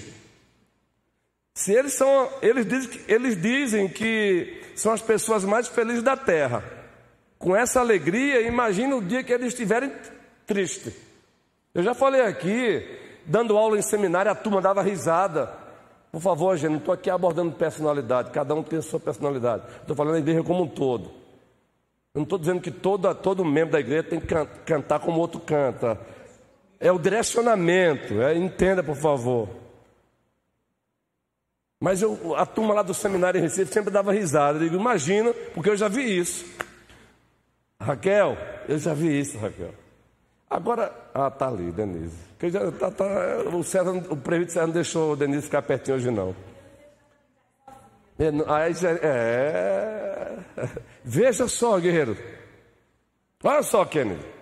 Se 1.52 1.74
eles 1.74 1.92
são, 1.92 2.30
eles 2.40 2.64
dizem, 2.64 3.00
eles 3.06 3.42
dizem 3.42 3.86
que 3.86 4.62
são 4.74 4.92
as 4.92 5.02
pessoas 5.02 5.44
mais 5.44 5.68
felizes 5.68 6.02
da 6.02 6.16
terra. 6.16 6.64
Com 7.38 7.54
essa 7.54 7.80
alegria, 7.80 8.40
imagina 8.40 8.96
o 8.96 9.04
dia 9.04 9.22
que 9.22 9.32
eles 9.32 9.48
estiverem 9.48 9.92
tristes. 10.46 10.94
Eu 11.74 11.82
já 11.82 11.92
falei 11.92 12.22
aqui, 12.22 12.82
dando 13.26 13.58
aula 13.58 13.78
em 13.78 13.82
seminário, 13.82 14.32
a 14.32 14.34
turma 14.34 14.62
dava 14.62 14.80
risada. 14.80 15.67
Por 16.10 16.20
favor, 16.20 16.56
gente, 16.56 16.70
não 16.70 16.78
estou 16.78 16.94
aqui 16.94 17.10
abordando 17.10 17.52
personalidade, 17.52 18.30
cada 18.30 18.54
um 18.54 18.62
tem 18.62 18.78
a 18.78 18.82
sua 18.82 18.98
personalidade. 18.98 19.64
Estou 19.80 19.94
falando 19.94 20.14
da 20.14 20.20
igreja 20.20 20.42
como 20.42 20.64
um 20.64 20.68
todo. 20.68 21.10
Eu 22.14 22.20
não 22.20 22.22
estou 22.22 22.38
dizendo 22.38 22.60
que 22.60 22.70
todo, 22.70 23.14
todo 23.14 23.44
membro 23.44 23.72
da 23.72 23.80
igreja 23.80 24.04
tem 24.04 24.20
que 24.20 24.26
can, 24.26 24.46
cantar 24.64 25.00
como 25.00 25.20
outro 25.20 25.40
canta. 25.40 26.00
É 26.80 26.90
o 26.90 26.98
direcionamento, 26.98 28.20
é, 28.22 28.36
entenda, 28.36 28.82
por 28.82 28.96
favor. 28.96 29.48
Mas 31.80 32.02
eu, 32.02 32.34
a 32.34 32.44
turma 32.44 32.74
lá 32.74 32.82
do 32.82 32.94
seminário 32.94 33.38
em 33.38 33.42
Recife 33.42 33.72
sempre 33.72 33.92
dava 33.92 34.12
risada. 34.12 34.58
Eu 34.58 34.62
digo, 34.62 34.76
imagina, 34.76 35.32
porque 35.54 35.70
eu 35.70 35.76
já 35.76 35.88
vi 35.88 36.18
isso. 36.18 36.44
Raquel, 37.80 38.36
eu 38.68 38.78
já 38.78 38.94
vi 38.94 39.20
isso, 39.20 39.38
Raquel. 39.38 39.72
Agora, 40.50 40.92
ah, 41.26 41.30
tá 41.30 41.48
ali, 41.48 41.72
Denise. 41.72 42.16
Que 42.38 42.48
já, 42.48 42.70
tá, 42.70 42.90
tá, 42.90 43.04
o, 43.52 43.64
César, 43.64 43.90
o 43.90 44.16
prefeito 44.16 44.52
César 44.52 44.66
não 44.66 44.74
deixou 44.74 45.12
o 45.12 45.16
Denise 45.16 45.42
ficar 45.42 45.62
pertinho 45.62 45.96
hoje, 45.96 46.10
não. 46.10 46.34
É, 48.18 48.30
aí 48.46 48.74
já, 48.74 48.90
é... 48.90 50.38
Veja 51.04 51.48
só, 51.48 51.78
guerreiro. 51.78 52.16
Olha 53.42 53.62
só, 53.62 53.84
Kennedy. 53.84 54.38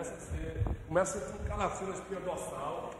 começa 0.00 0.14
a 0.14 0.69
ter 0.90 1.34
um 1.34 1.44
calafrio 1.46 1.88
na 1.88 1.94
espinha 1.94 2.20
dorsal. 2.20 2.90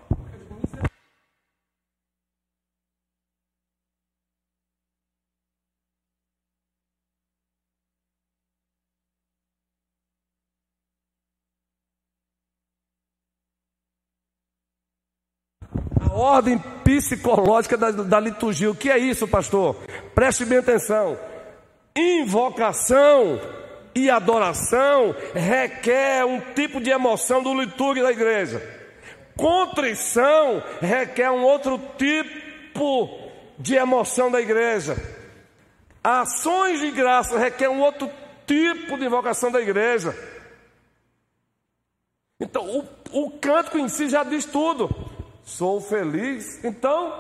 A 16.01 16.13
ordem 16.13 16.59
psicológica 16.85 17.77
da, 17.77 17.91
da 17.91 18.21
liturgia. 18.21 18.71
O 18.71 18.75
que 18.75 18.89
é 18.89 18.99
isso, 18.99 19.27
pastor? 19.27 19.75
Preste 20.15 20.45
bem 20.45 20.59
atenção. 20.59 21.19
Invocação 21.97 23.60
e 23.95 24.11
adoração 24.11 25.15
requer 25.35 26.25
um 26.25 26.41
tipo 26.55 26.81
de 26.81 26.91
emoção 26.91 27.43
do 27.43 27.55
liturgia 27.55 28.03
da 28.03 28.13
igreja. 28.13 28.63
Contrição 29.37 30.63
requer 30.81 31.31
um 31.31 31.43
outro 31.43 31.81
tipo 31.97 33.09
de 33.59 33.75
emoção 33.75 34.31
da 34.31 34.41
igreja. 34.41 34.97
Ações 36.03 36.81
de 36.81 36.91
graça 36.91 37.39
requer 37.39 37.69
um 37.69 37.81
outro 37.81 38.11
tipo 38.47 38.97
de 38.99 39.05
invocação 39.05 39.51
da 39.51 39.61
igreja. 39.61 40.17
Então, 42.39 42.65
o, 42.65 42.87
o 43.13 43.31
cântico 43.39 43.79
em 43.79 43.89
si 43.89 44.09
já 44.09 44.25
diz 44.25 44.45
tudo. 44.47 44.89
Sou 45.45 45.81
feliz, 45.81 46.65
então, 46.65 47.13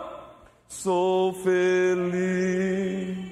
sou 0.68 1.35
feliz 1.43 3.31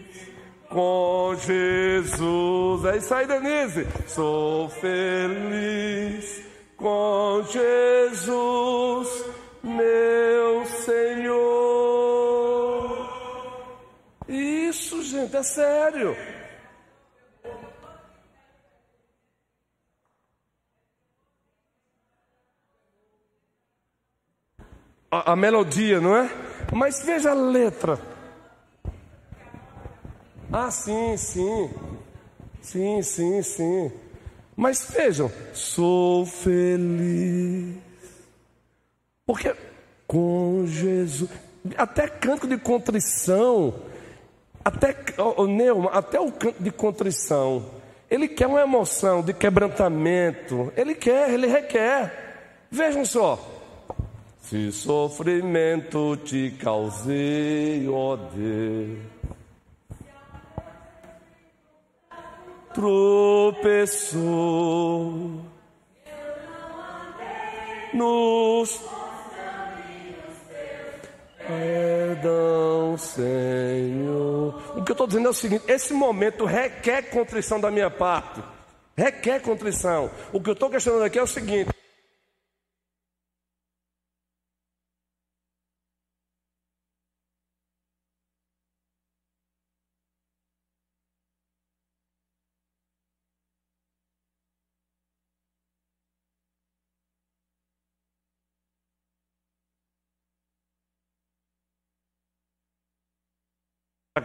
com 0.68 1.34
Jesus. 1.36 2.84
É 2.84 2.96
isso 2.96 3.14
aí, 3.14 3.26
Denise. 3.26 3.86
Sou 4.06 4.68
feliz 4.68 6.42
com 6.76 7.42
Jesus, 7.50 9.24
meu 9.62 10.64
Senhor. 10.66 11.88
Isso, 14.28 15.02
gente, 15.02 15.36
é 15.36 15.42
sério. 15.42 16.16
A, 25.10 25.32
a 25.32 25.36
melodia, 25.36 26.00
não 26.00 26.14
é? 26.14 26.30
Mas 26.72 27.02
veja 27.02 27.30
a 27.30 27.34
letra. 27.34 28.17
Ah, 30.52 30.70
sim, 30.70 31.16
sim. 31.16 31.70
Sim, 32.62 33.02
sim, 33.02 33.42
sim. 33.42 33.92
Mas 34.56 34.90
vejam, 34.90 35.30
sou 35.52 36.24
feliz. 36.24 37.76
Porque 39.26 39.54
com 40.06 40.64
Jesus, 40.66 41.28
até 41.76 42.08
canto 42.08 42.46
de 42.46 42.56
contrição, 42.56 43.74
até 44.64 44.96
o 45.18 45.46
Neuma, 45.46 45.90
até 45.90 46.18
o 46.18 46.32
canto 46.32 46.62
de 46.62 46.70
contrição, 46.70 47.66
ele 48.10 48.26
quer 48.26 48.46
uma 48.46 48.62
emoção 48.62 49.22
de 49.22 49.34
quebrantamento, 49.34 50.72
ele 50.74 50.94
quer, 50.94 51.30
ele 51.30 51.46
requer. 51.46 52.66
Vejam 52.70 53.04
só. 53.04 53.38
Se 54.40 54.72
sofrimento 54.72 56.16
te 56.24 56.50
causei, 56.58 57.86
ó 57.86 58.16
Deus 58.16 58.98
tropeçou 62.78 64.30
nos 67.92 68.80
perdão, 71.44 72.96
Senhor. 72.96 74.62
O 74.76 74.84
que 74.84 74.92
eu 74.92 74.94
estou 74.94 75.08
dizendo 75.08 75.26
é 75.26 75.30
o 75.30 75.34
seguinte: 75.34 75.64
esse 75.66 75.92
momento 75.92 76.44
requer 76.44 77.10
contrição 77.10 77.58
da 77.58 77.68
minha 77.68 77.90
parte, 77.90 78.40
requer 78.96 79.40
contrição. 79.40 80.08
O 80.32 80.40
que 80.40 80.50
eu 80.50 80.54
estou 80.54 80.70
questionando 80.70 81.02
aqui 81.02 81.18
é 81.18 81.22
o 81.22 81.26
seguinte. 81.26 81.72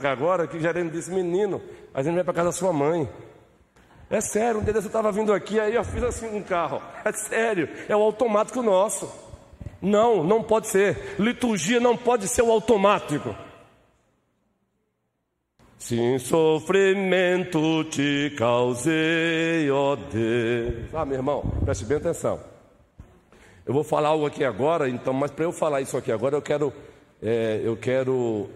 Agora 0.08 0.48
que 0.48 0.58
o 0.58 0.90
disse, 0.90 1.12
menino, 1.12 1.62
a 1.94 2.02
gente 2.02 2.16
vai 2.16 2.24
para 2.24 2.34
casa 2.34 2.48
da 2.48 2.52
sua 2.52 2.74
mãe. 2.74 3.10
É 4.10 4.22
sério, 4.22 4.60
um 4.60 4.64
dia 4.64 4.74
eu 4.74 4.80
estava 4.80 5.12
vindo 5.12 5.34
aqui, 5.34 5.60
aí 5.60 5.76
eu 5.76 5.84
fiz 5.84 6.04
assim 6.04 6.28
um 6.28 6.44
carro. 6.44 6.82
É 7.04 7.12
sério, 7.12 7.70
é 7.88 7.96
o 7.96 8.02
automático 8.02 8.62
nosso. 8.62 9.12
Não, 9.82 10.24
não 10.24 10.42
pode 10.42 10.68
ser. 10.68 11.16
Liturgia 11.20 11.80
não 11.80 11.98
pode 11.98 12.28
ser 12.28 12.42
o 12.42 12.52
automático. 12.52 13.36
Sim, 15.78 16.18
sofrimento 16.18 17.84
te 17.86 18.34
causei, 18.38 19.70
ó 19.70 19.96
Deus. 19.96 20.94
Ah, 20.94 21.04
meu 21.04 21.18
irmão, 21.18 21.42
preste 21.66 21.84
bem 21.84 21.98
atenção. 21.98 22.40
Eu 23.66 23.74
vou 23.74 23.84
falar 23.84 24.10
algo 24.10 24.26
aqui 24.26 24.46
agora, 24.46 24.88
então, 24.88 25.14
mas 25.14 25.32
para 25.32 25.46
eu 25.46 25.52
falar 25.52 25.82
isso 25.82 25.98
aqui 25.98 26.12
agora, 26.12 26.36
eu 26.36 26.42
quero 26.42 26.72
é, 27.22 27.62
eu 27.64 27.78
quero 27.78 28.50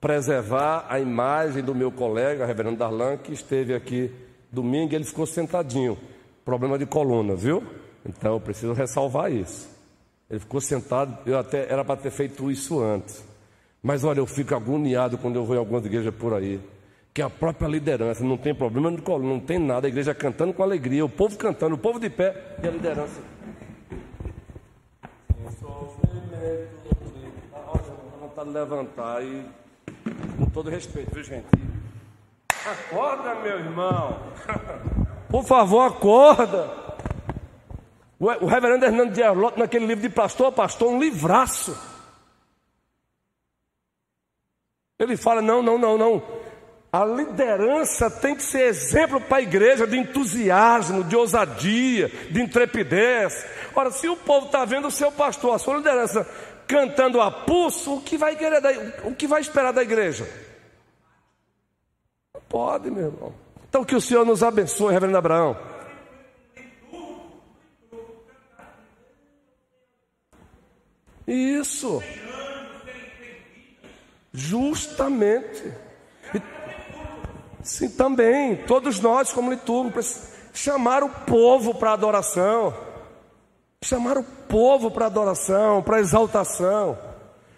preservar 0.00 0.86
a 0.88 1.00
imagem 1.00 1.62
do 1.62 1.74
meu 1.74 1.90
colega, 1.90 2.46
reverendo 2.46 2.76
Darlan, 2.76 3.16
que 3.16 3.32
esteve 3.32 3.74
aqui 3.74 4.10
domingo, 4.50 4.94
ele 4.94 5.04
ficou 5.04 5.26
sentadinho, 5.26 5.98
problema 6.44 6.78
de 6.78 6.86
coluna, 6.86 7.34
viu? 7.34 7.62
Então 8.06 8.34
eu 8.34 8.40
preciso 8.40 8.72
ressalvar 8.72 9.32
isso. 9.32 9.68
Ele 10.30 10.40
ficou 10.40 10.60
sentado, 10.60 11.18
eu 11.26 11.38
até 11.38 11.70
era 11.70 11.84
para 11.84 12.00
ter 12.00 12.10
feito 12.10 12.50
isso 12.50 12.80
antes. 12.80 13.24
Mas 13.82 14.04
olha, 14.04 14.20
eu 14.20 14.26
fico 14.26 14.54
agoniado 14.54 15.18
quando 15.18 15.36
eu 15.36 15.44
vou 15.44 15.56
em 15.56 15.58
algumas 15.58 15.84
igrejas 15.84 16.14
por 16.14 16.34
aí. 16.34 16.60
Que 17.12 17.22
a 17.22 17.30
própria 17.30 17.66
liderança 17.66 18.22
não 18.22 18.36
tem 18.36 18.54
problema 18.54 18.92
de 18.92 19.02
coluna, 19.02 19.34
não 19.34 19.40
tem 19.40 19.58
nada, 19.58 19.86
a 19.86 19.90
igreja 19.90 20.14
cantando 20.14 20.52
com 20.52 20.62
alegria, 20.62 21.04
o 21.04 21.08
povo 21.08 21.36
cantando, 21.36 21.74
o 21.74 21.78
povo 21.78 21.98
de 21.98 22.10
pé 22.10 22.56
e 22.62 22.66
a 22.68 22.70
liderança. 22.70 23.20
vontade 28.38 28.48
de 28.48 28.54
levantar 28.54 29.22
e 29.22 29.44
com 30.10 30.46
todo 30.46 30.70
respeito, 30.70 31.14
viu 31.14 31.24
gente? 31.24 31.46
Acorda, 32.66 33.34
meu 33.36 33.58
irmão. 33.58 34.20
Por 35.28 35.44
favor, 35.44 35.82
acorda. 35.82 36.70
O 38.18 38.46
reverendo 38.46 38.84
Hernando 38.84 39.12
de 39.12 39.22
Arloto, 39.22 39.58
naquele 39.58 39.86
livro 39.86 40.02
de 40.02 40.14
pastor 40.14 40.48
a 40.48 40.52
pastor, 40.52 40.92
um 40.92 40.98
livraço. 40.98 41.76
Ele 44.98 45.16
fala: 45.16 45.40
não, 45.40 45.62
não, 45.62 45.78
não, 45.78 45.96
não. 45.96 46.22
A 46.90 47.04
liderança 47.04 48.10
tem 48.10 48.34
que 48.34 48.42
ser 48.42 48.62
exemplo 48.62 49.20
para 49.20 49.36
a 49.36 49.42
igreja 49.42 49.86
de 49.86 49.98
entusiasmo, 49.98 51.04
de 51.04 51.14
ousadia, 51.14 52.08
de 52.30 52.40
intrepidez. 52.40 53.46
Ora, 53.74 53.90
se 53.90 54.08
o 54.08 54.16
povo 54.16 54.46
está 54.46 54.64
vendo 54.64 54.88
o 54.88 54.90
seu 54.90 55.12
pastor, 55.12 55.54
a 55.54 55.58
sua 55.58 55.76
liderança, 55.76 56.26
cantando 56.68 57.20
a 57.20 57.30
pulso, 57.30 57.94
o 57.94 58.00
que 58.02 58.18
vai 58.18 58.36
querer 58.36 58.60
da, 58.60 58.70
o 59.08 59.14
que 59.14 59.26
vai 59.26 59.40
esperar 59.40 59.72
da 59.72 59.82
igreja? 59.82 60.28
Não 62.34 62.42
pode, 62.48 62.90
meu 62.90 63.06
irmão. 63.06 63.34
Então 63.68 63.84
que 63.84 63.96
o 63.96 64.00
Senhor 64.00 64.24
nos 64.24 64.42
abençoe, 64.42 64.92
reverendo 64.92 65.18
Abraão. 65.18 65.56
Isso. 71.26 72.02
Justamente. 74.32 75.72
E, 76.34 76.42
sim, 77.62 77.90
também. 77.90 78.56
Todos 78.64 79.00
nós, 79.00 79.32
como 79.32 79.50
liturgo, 79.50 79.92
chamar 80.54 81.02
o 81.02 81.10
povo 81.10 81.74
para 81.74 81.92
adoração. 81.92 82.87
Chamar 83.84 84.18
o 84.18 84.24
povo 84.24 84.90
para 84.90 85.06
adoração, 85.06 85.82
para 85.82 86.00
exaltação. 86.00 86.98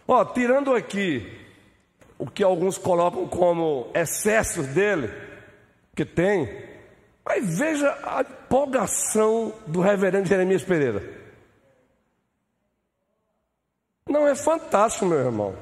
Ó, 0.07 0.25
tirando 0.25 0.75
aqui 0.75 1.41
o 2.19 2.27
que 2.27 2.43
alguns 2.43 2.77
colocam 2.77 3.27
como 3.27 3.91
excessos 3.95 4.67
dele, 4.69 5.11
que 5.95 6.05
tem, 6.05 6.49
mas 7.25 7.59
veja 7.59 7.97
a 8.03 8.21
empolgação 8.21 9.55
do 9.67 9.81
reverendo 9.81 10.29
Jeremias 10.29 10.63
Pereira. 10.63 11.03
Não 14.07 14.27
é 14.27 14.35
fantástico, 14.35 15.07
meu 15.07 15.19
irmão. 15.19 15.55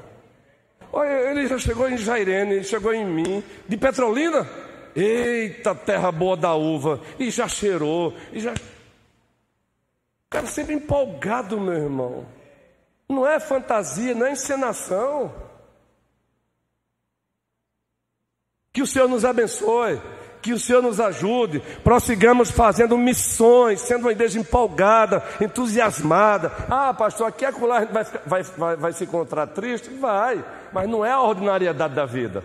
Olha, 0.91 1.29
ele 1.29 1.47
já 1.47 1.57
chegou 1.59 1.87
em 1.87 1.97
Jairene, 1.97 2.63
chegou 2.63 2.93
em 2.93 3.05
mim, 3.05 3.43
de 3.67 3.77
Petrolina. 3.77 4.47
Eita, 4.95 5.75
terra 5.75 6.11
boa 6.11 6.35
da 6.35 6.55
uva. 6.55 6.99
E 7.19 7.29
já 7.29 7.47
cheirou, 7.47 8.13
e 8.33 8.39
já. 8.39 8.53
Cara 10.29 10.45
sempre 10.45 10.75
empolgado, 10.75 11.59
meu 11.59 11.73
irmão. 11.73 12.25
Não 13.07 13.25
é 13.25 13.39
fantasia, 13.39 14.13
não 14.13 14.27
é 14.27 14.33
encenação. 14.33 15.33
Que 18.71 18.83
o 18.83 18.87
Senhor 18.87 19.07
nos 19.07 19.25
abençoe. 19.25 19.99
Que 20.41 20.53
o 20.53 20.59
Senhor 20.59 20.81
nos 20.81 21.01
ajude, 21.01 21.59
prossigamos 21.83 22.49
fazendo 22.49 22.97
missões, 22.97 23.81
sendo 23.81 24.03
uma 24.03 24.13
igreja 24.13 24.39
empolgada, 24.39 25.21
entusiasmada. 25.41 26.49
Ah, 26.69 26.93
pastor, 26.93 27.27
aqui 27.27 27.43
a 27.43 27.51
gente 27.51 27.59
vai, 27.59 27.85
vai, 28.25 28.43
vai, 28.43 28.75
vai 28.77 28.93
se 28.93 29.03
encontrar 29.03 29.47
triste? 29.47 29.89
Vai, 29.89 30.41
mas 30.71 30.87
não 30.87 31.03
é 31.05 31.11
a 31.11 31.19
ordinariedade 31.19 31.93
da 31.93 32.05
vida. 32.05 32.41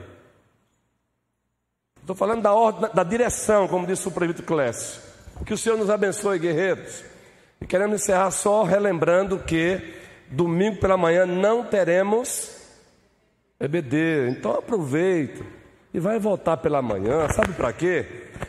Estou 2.01 2.17
falando 2.17 2.43
da, 2.43 2.53
ordem, 2.53 2.91
da 2.93 3.05
direção, 3.05 3.69
como 3.69 3.87
disse 3.87 4.09
o 4.09 4.11
prefeito 4.11 4.43
Clécio. 4.43 5.01
Que 5.47 5.55
o 5.55 5.59
Senhor 5.59 5.79
nos 5.79 5.89
abençoe, 5.89 6.41
guerreiros. 6.41 7.14
E 7.61 7.67
queremos 7.67 8.03
encerrar 8.03 8.31
só 8.31 8.63
relembrando 8.63 9.39
que 9.39 9.95
domingo 10.31 10.81
pela 10.81 10.97
manhã 10.97 11.27
não 11.27 11.65
teremos 11.65 12.57
EBD. 13.59 14.31
Então 14.31 14.53
aproveita 14.53 15.45
e 15.93 16.01
vai 16.01 16.19
voltar 16.19 16.57
pela 16.57 16.83
manhã, 16.83 17.29
sabe 17.29 17.53
para 17.53 17.73
quê? 17.73 18.05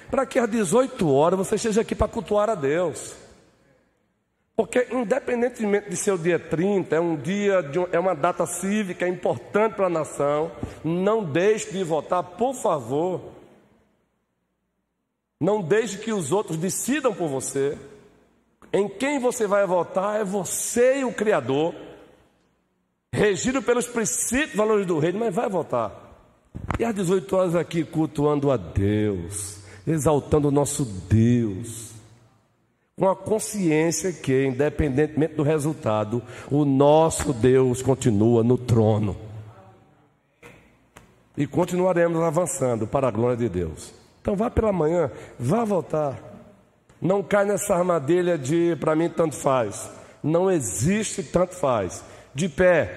Para 0.09 0.25
que 0.25 0.39
às 0.39 0.49
18 0.49 1.11
horas 1.13 1.37
você 1.37 1.55
esteja 1.55 1.81
aqui 1.81 1.93
para 1.93 2.07
cultuar 2.07 2.49
a 2.49 2.55
Deus. 2.55 3.15
Porque 4.55 4.87
independentemente 4.91 5.89
de 5.89 5.97
ser 5.97 6.11
o 6.11 6.17
dia 6.17 6.39
30, 6.39 6.95
é 6.95 6.99
um 6.99 7.15
dia, 7.15 7.61
de, 7.61 7.77
é 7.91 7.99
uma 7.99 8.15
data 8.15 8.45
cívica, 8.45 9.05
é 9.05 9.09
importante 9.09 9.75
para 9.75 9.87
a 9.87 9.89
nação, 9.89 10.51
não 10.83 11.23
deixe 11.23 11.71
de 11.71 11.83
votar, 11.83 12.23
por 12.23 12.55
favor. 12.55 13.21
Não 15.39 15.61
deixe 15.61 15.97
que 15.97 16.13
os 16.13 16.31
outros 16.31 16.57
decidam 16.57 17.13
por 17.13 17.27
você. 17.27 17.77
Em 18.75 18.89
quem 18.89 19.19
você 19.19 19.47
vai 19.47 19.65
votar 19.65 20.19
é 20.19 20.23
você 20.25 20.99
e 20.99 21.05
o 21.05 21.13
Criador, 21.13 21.73
regido 23.09 23.61
pelos 23.61 23.87
princípios 23.87 24.53
e 24.53 24.57
valores 24.57 24.85
do 24.85 24.99
reino, 24.99 25.17
mas 25.17 25.33
vai 25.33 25.47
votar. 25.47 25.93
E 26.77 26.83
às 26.83 26.93
18 26.93 27.35
horas 27.37 27.55
aqui 27.55 27.85
cultuando 27.85 28.51
a 28.51 28.57
Deus, 28.57 29.59
exaltando 29.87 30.49
o 30.49 30.51
nosso 30.51 30.83
Deus, 30.83 31.91
com 32.97 33.07
a 33.07 33.15
consciência 33.15 34.11
que, 34.11 34.45
independentemente 34.45 35.35
do 35.35 35.43
resultado, 35.43 36.21
o 36.51 36.65
nosso 36.65 37.31
Deus 37.31 37.81
continua 37.81 38.43
no 38.43 38.57
trono. 38.57 39.15
E 41.37 41.47
continuaremos 41.47 42.21
avançando 42.21 42.85
para 42.85 43.07
a 43.07 43.11
glória 43.11 43.37
de 43.37 43.47
Deus. 43.47 43.93
Então 44.21 44.35
vá 44.35 44.51
pela 44.51 44.73
manhã, 44.73 45.09
vá 45.39 45.63
voltar. 45.63 46.34
Não 47.01 47.21
cai 47.21 47.45
nessa 47.45 47.75
armadilha 47.75 48.37
de 48.37 48.75
para 48.79 48.95
mim 48.95 49.09
tanto 49.09 49.35
faz. 49.35 49.89
Não 50.23 50.49
existe 50.49 51.21
tanto 51.23 51.53
faz. 51.55 52.03
De 52.33 52.49
pé, 52.49 52.93